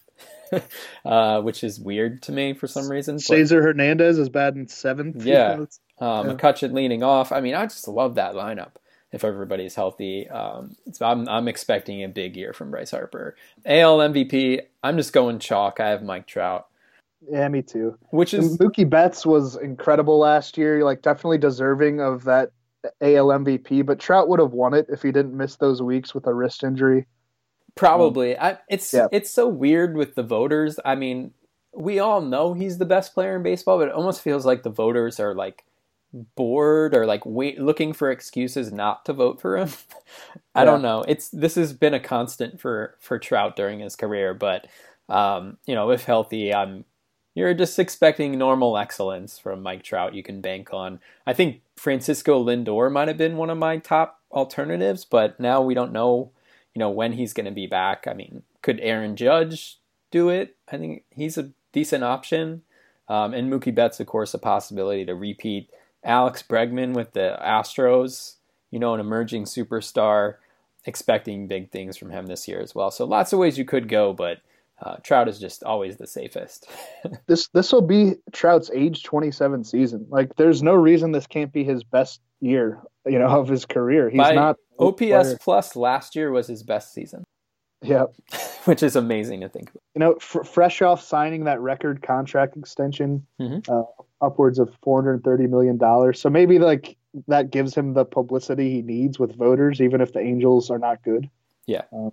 [1.05, 3.19] uh, which is weird to me for some reason.
[3.19, 5.25] Cesar Hernandez is batting seventh.
[5.25, 5.67] Yeah, um,
[5.99, 6.33] yeah.
[6.33, 7.31] McCutchen leading off.
[7.31, 8.71] I mean, I just love that lineup.
[9.13, 13.35] If everybody's healthy, um, so I'm I'm expecting a big year from Bryce Harper.
[13.65, 14.61] AL MVP.
[14.83, 15.79] I'm just going chalk.
[15.79, 16.67] I have Mike Trout.
[17.29, 17.97] Yeah, me too.
[18.09, 20.83] Which is Mookie Betts was incredible last year.
[20.83, 22.51] Like definitely deserving of that
[23.01, 23.85] AL MVP.
[23.85, 26.63] But Trout would have won it if he didn't miss those weeks with a wrist
[26.63, 27.05] injury.
[27.77, 28.37] Probably.
[28.37, 29.07] I, it's yeah.
[29.11, 30.79] it's so weird with the voters.
[30.83, 31.31] I mean,
[31.73, 34.69] we all know he's the best player in baseball, but it almost feels like the
[34.69, 35.63] voters are like
[36.35, 39.69] bored or like wait looking for excuses not to vote for him.
[40.55, 40.65] I yeah.
[40.65, 41.03] don't know.
[41.07, 44.67] It's this has been a constant for for Trout during his career, but
[45.09, 46.85] um, you know, if healthy, I'm
[47.35, 50.15] you're just expecting normal excellence from Mike Trout.
[50.15, 50.99] You can bank on.
[51.27, 55.75] I think Francisco Lindor might have been one of my top alternatives, but now we
[55.75, 56.31] don't know
[56.77, 58.05] you know, when he's going to be back.
[58.05, 59.79] I mean, could Aaron Judge
[60.11, 60.57] do it?
[60.71, 62.61] I think he's a decent option.
[63.09, 65.71] Um, and Mookie Betts, of course, a possibility to repeat.
[66.03, 68.35] Alex Bregman with the Astros,
[68.69, 70.35] you know, an emerging superstar.
[70.85, 72.91] Expecting big things from him this year as well.
[72.91, 74.37] So lots of ways you could go, but
[74.79, 76.69] uh, Trout is just always the safest.
[77.25, 80.05] this this will be Trout's age 27 season.
[80.09, 84.11] Like, there's no reason this can't be his best year, you know, of his career.
[84.11, 87.23] He's By not OPS plus last year was his best season.
[87.83, 88.05] Yeah,
[88.65, 89.69] which is amazing to think.
[89.69, 89.81] About.
[89.93, 93.71] You know, f- fresh off signing that record contract extension, mm-hmm.
[93.71, 93.83] uh,
[94.19, 96.19] upwards of 430 million dollars.
[96.19, 96.97] So maybe like
[97.27, 101.03] that gives him the publicity he needs with voters, even if the Angels are not
[101.03, 101.29] good.
[101.67, 101.83] Yeah.
[101.95, 102.09] Uh,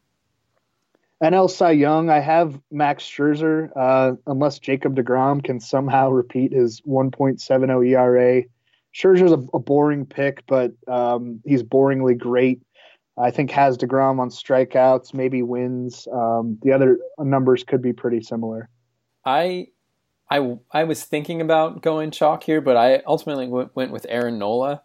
[1.22, 6.82] NL Cy Young, I have Max Scherzer, uh, unless Jacob DeGrom can somehow repeat his
[6.82, 8.42] 1.70 ERA.
[8.94, 12.62] Scherzer's a, a boring pick, but um, he's boringly great.
[13.16, 16.08] I think has DeGrom on strikeouts, maybe wins.
[16.12, 18.68] Um, the other numbers could be pretty similar.
[19.24, 19.68] I,
[20.30, 24.38] I, I was thinking about going chalk here, but I ultimately went, went with Aaron
[24.38, 24.82] Nola.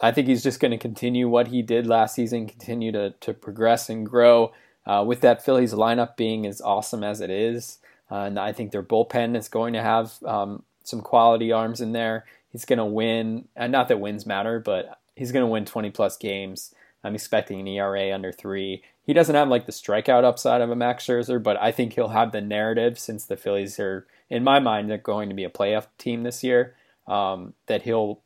[0.00, 3.32] I think he's just going to continue what he did last season, continue to, to
[3.32, 4.52] progress and grow.
[4.84, 7.78] Uh, with that Phillies lineup being as awesome as it is,
[8.10, 11.92] uh, and I think their bullpen is going to have um, some quality arms in
[11.92, 12.24] there.
[12.52, 15.90] He's going to win, and not that wins matter, but he's going to win 20
[15.90, 16.74] plus games.
[17.02, 18.82] I'm expecting an ERA under three.
[19.02, 22.08] He doesn't have like the strikeout upside of a Max Scherzer, but I think he'll
[22.08, 25.50] have the narrative since the Phillies are, in my mind, they're going to be a
[25.50, 26.74] playoff team this year.
[27.08, 28.20] Um, that he'll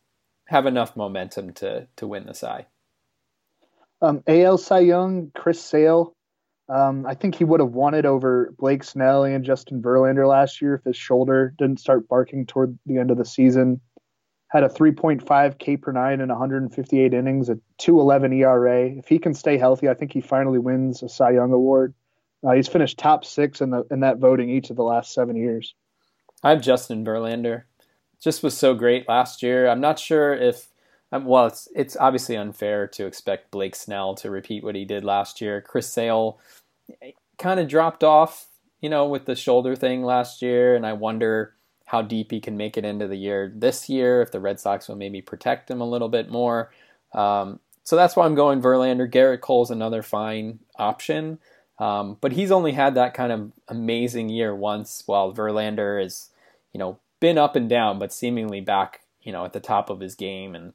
[0.49, 2.66] have enough momentum to to win the Cy.
[4.03, 6.14] Um, AL Cy Young, Chris Sale
[6.68, 10.61] um, I think he would have won it over Blake Snell and Justin Verlander last
[10.61, 13.81] year if his shoulder didn't start barking toward the end of the season.
[14.49, 18.90] Had a 3.5 K per nine in 158 innings, a 2.11 ERA.
[18.90, 21.94] If he can stay healthy, I think he finally wins a Cy Young award.
[22.47, 25.36] Uh, he's finished top six in the in that voting each of the last seven
[25.36, 25.74] years.
[26.42, 27.64] I have Justin Verlander.
[28.20, 29.68] Just was so great last year.
[29.68, 30.68] I'm not sure if
[31.12, 35.05] um, well, it's it's obviously unfair to expect Blake Snell to repeat what he did
[35.05, 35.61] last year.
[35.61, 36.38] Chris Sale
[37.38, 38.47] kind of dropped off,
[38.80, 41.55] you know, with the shoulder thing last year, and I wonder
[41.87, 44.22] how deep he can make it into the year this year.
[44.22, 46.70] If the Red Sox will maybe protect him a little bit more,
[47.14, 49.11] um, so that's why I'm going Verlander.
[49.11, 51.39] Gerrit Cole's another fine option,
[51.78, 56.30] um, but he's only had that kind of amazing year once, while Verlander is,
[56.72, 60.01] you know, been up and down, but seemingly back you know, at the top of
[60.01, 60.55] his game.
[60.55, 60.72] And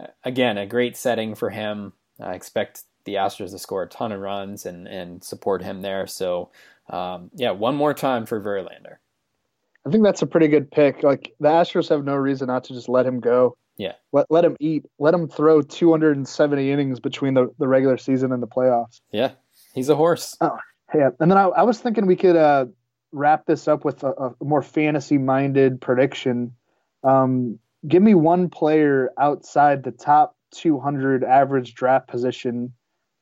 [0.00, 1.94] uh, again, a great setting for him.
[2.20, 6.06] I expect the Astros to score a ton of runs and, and support him there.
[6.06, 6.50] So,
[6.90, 8.98] um, yeah, one more time for Verlander.
[9.86, 11.02] I think that's a pretty good pick.
[11.02, 13.56] Like the Astros have no reason not to just let him go.
[13.76, 13.92] Yeah.
[14.12, 14.84] Let let him eat.
[14.98, 19.00] Let him throw 270 innings between the, the regular season and the playoffs.
[19.12, 19.32] Yeah.
[19.74, 20.36] He's a horse.
[20.40, 20.56] Oh,
[20.94, 21.10] yeah.
[21.20, 22.66] And then I, I was thinking we could uh,
[23.12, 26.52] wrap this up with a, a more fantasy minded prediction.
[27.04, 32.72] Um, give me one player outside the top 200 average draft position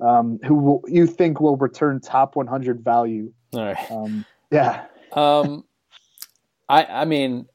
[0.01, 3.33] um, who will, you think will return top 100 value.
[3.53, 3.91] All right.
[3.91, 4.87] Um, yeah.
[5.13, 5.65] um,
[6.69, 7.47] I I mean,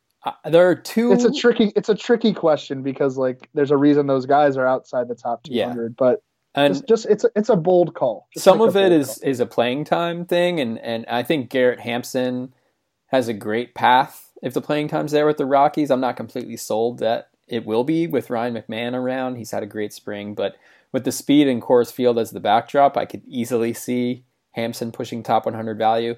[0.45, 1.11] there are two.
[1.11, 1.71] It's a tricky.
[1.75, 5.43] It's a tricky question because like there's a reason those guys are outside the top
[5.43, 5.93] 200, yeah.
[5.97, 6.23] but.
[6.55, 8.27] And just, just, it's a, it's a bold call.
[8.33, 9.29] Just some of it is call.
[9.29, 12.55] is a playing time thing, and and I think Garrett Hampson
[13.07, 15.91] has a great path if the playing time's there with the Rockies.
[15.91, 19.35] I'm not completely sold that it will be with Ryan McMahon around.
[19.35, 20.55] He's had a great spring, but
[20.91, 25.23] with the speed in Coors Field as the backdrop, I could easily see Hampson pushing
[25.23, 26.15] top 100 value.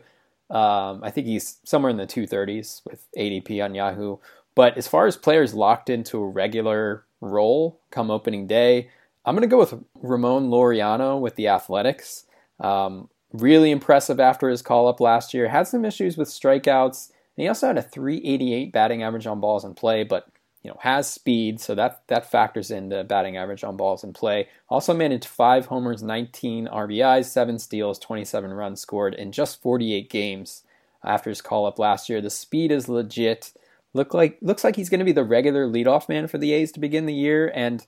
[0.51, 4.17] Um, I think he's somewhere in the 230s with ADP on Yahoo.
[4.53, 8.89] But as far as players locked into a regular role come opening day,
[9.25, 12.25] I'm going to go with Ramon Laureano with the Athletics.
[12.59, 15.47] Um, really impressive after his call up last year.
[15.47, 17.09] Had some issues with strikeouts.
[17.37, 20.27] And he also had a 388 batting average on balls in play, but
[20.63, 24.47] you know has speed, so that that factors into batting average on balls in play.
[24.69, 30.63] Also managed five homers, 19 RBIs, seven steals, 27 runs scored in just 48 games
[31.03, 32.21] after his call up last year.
[32.21, 33.53] The speed is legit.
[33.93, 36.71] Look like looks like he's going to be the regular leadoff man for the A's
[36.73, 37.85] to begin the year, and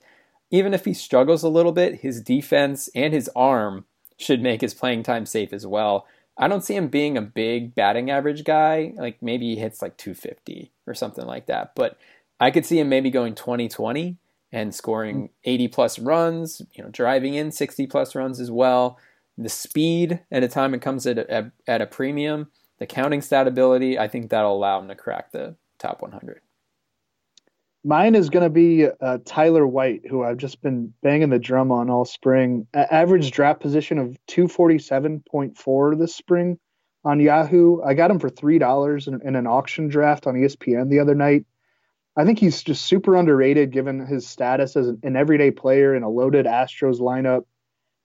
[0.50, 4.74] even if he struggles a little bit, his defense and his arm should make his
[4.74, 6.06] playing time safe as well.
[6.36, 8.92] I don't see him being a big batting average guy.
[8.96, 11.96] Like maybe he hits like 250 or something like that, but
[12.40, 14.16] I could see him maybe going 2020
[14.52, 18.98] and scoring 80 plus runs, you know, driving in 60 plus runs as well.
[19.36, 23.48] The speed at a time it comes at a, at a premium, the counting stat
[23.48, 26.40] ability, I think that'll allow him to crack the top 100.
[27.86, 31.70] Mine is going to be uh, Tyler White, who I've just been banging the drum
[31.70, 32.66] on all spring.
[32.74, 36.58] A- average draft position of 247.4 this spring
[37.04, 37.82] on Yahoo.
[37.82, 41.44] I got him for $3 in, in an auction draft on ESPN the other night.
[42.16, 46.08] I think he's just super underrated given his status as an everyday player in a
[46.08, 47.44] loaded Astros lineup.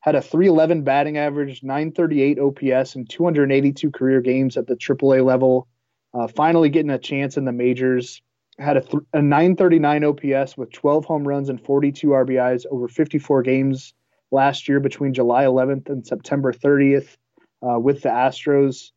[0.01, 5.67] Had a 311 batting average, 938 OPS, and 282 career games at the AAA level.
[6.13, 8.21] Uh, finally getting a chance in the majors.
[8.57, 13.43] Had a, th- a 939 OPS with 12 home runs and 42 RBIs over 54
[13.43, 13.93] games
[14.31, 17.17] last year between July 11th and September 30th
[17.61, 18.91] uh, with the Astros.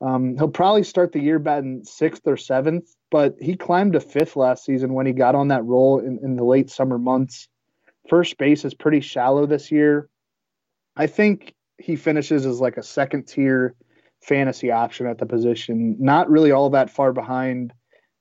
[0.00, 4.36] Um, he'll probably start the year batting sixth or seventh, but he climbed to fifth
[4.36, 7.48] last season when he got on that role in, in the late summer months.
[8.08, 10.08] First base is pretty shallow this year.
[10.96, 13.74] I think he finishes as like a second tier
[14.22, 17.72] fantasy option at the position, not really all that far behind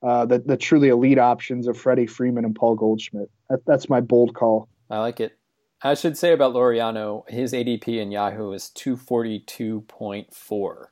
[0.04, 3.30] uh, the, the truly elite options of Freddie Freeman and Paul Goldschmidt.
[3.50, 4.68] That, that's my bold call.
[4.90, 5.38] I like it.
[5.82, 10.86] I should say about Laureano, his ADP in Yahoo is 242.4.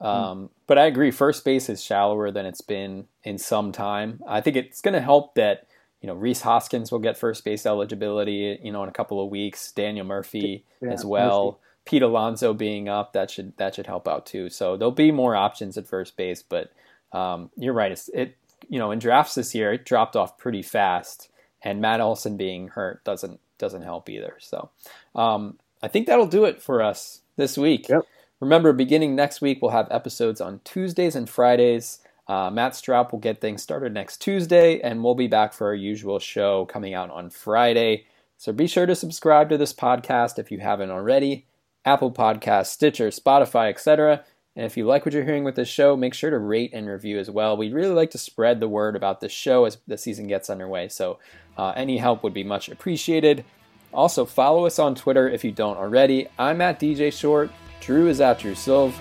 [0.00, 0.06] Hmm.
[0.06, 4.22] Um, but I agree, first base is shallower than it's been in some time.
[4.26, 5.66] I think it's going to help that
[6.00, 9.30] you know Rhys Hoskins will get first base eligibility, you know, in a couple of
[9.30, 9.72] weeks.
[9.72, 11.44] Daniel Murphy yeah, as well.
[11.44, 11.58] Murphy.
[11.86, 14.48] Pete Alonso being up that should that should help out too.
[14.48, 16.72] So there'll be more options at first base, but
[17.12, 17.92] um, you're right.
[17.92, 18.36] It's, it
[18.68, 21.28] you know in drafts this year it dropped off pretty fast,
[21.62, 24.36] and Matt Olson being hurt doesn't doesn't help either.
[24.40, 24.70] So
[25.14, 27.88] um, I think that'll do it for us this week.
[27.88, 28.06] Yep.
[28.44, 32.00] Remember, beginning next week, we'll have episodes on Tuesdays and Fridays.
[32.28, 35.74] Uh, Matt Straub will get things started next Tuesday, and we'll be back for our
[35.74, 38.04] usual show coming out on Friday.
[38.36, 41.46] So be sure to subscribe to this podcast if you haven't already.
[41.86, 44.22] Apple Podcasts, Stitcher, Spotify, etc.
[44.54, 46.86] And if you like what you're hearing with this show, make sure to rate and
[46.86, 47.56] review as well.
[47.56, 50.88] We'd really like to spread the word about this show as the season gets underway,
[50.88, 51.18] so
[51.56, 53.42] uh, any help would be much appreciated.
[53.90, 56.26] Also, follow us on Twitter if you don't already.
[56.38, 57.50] I'm at DJ Short.
[57.84, 58.94] Drew is Drew Silv.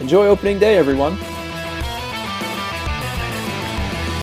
[0.00, 1.18] Enjoy opening day, everyone.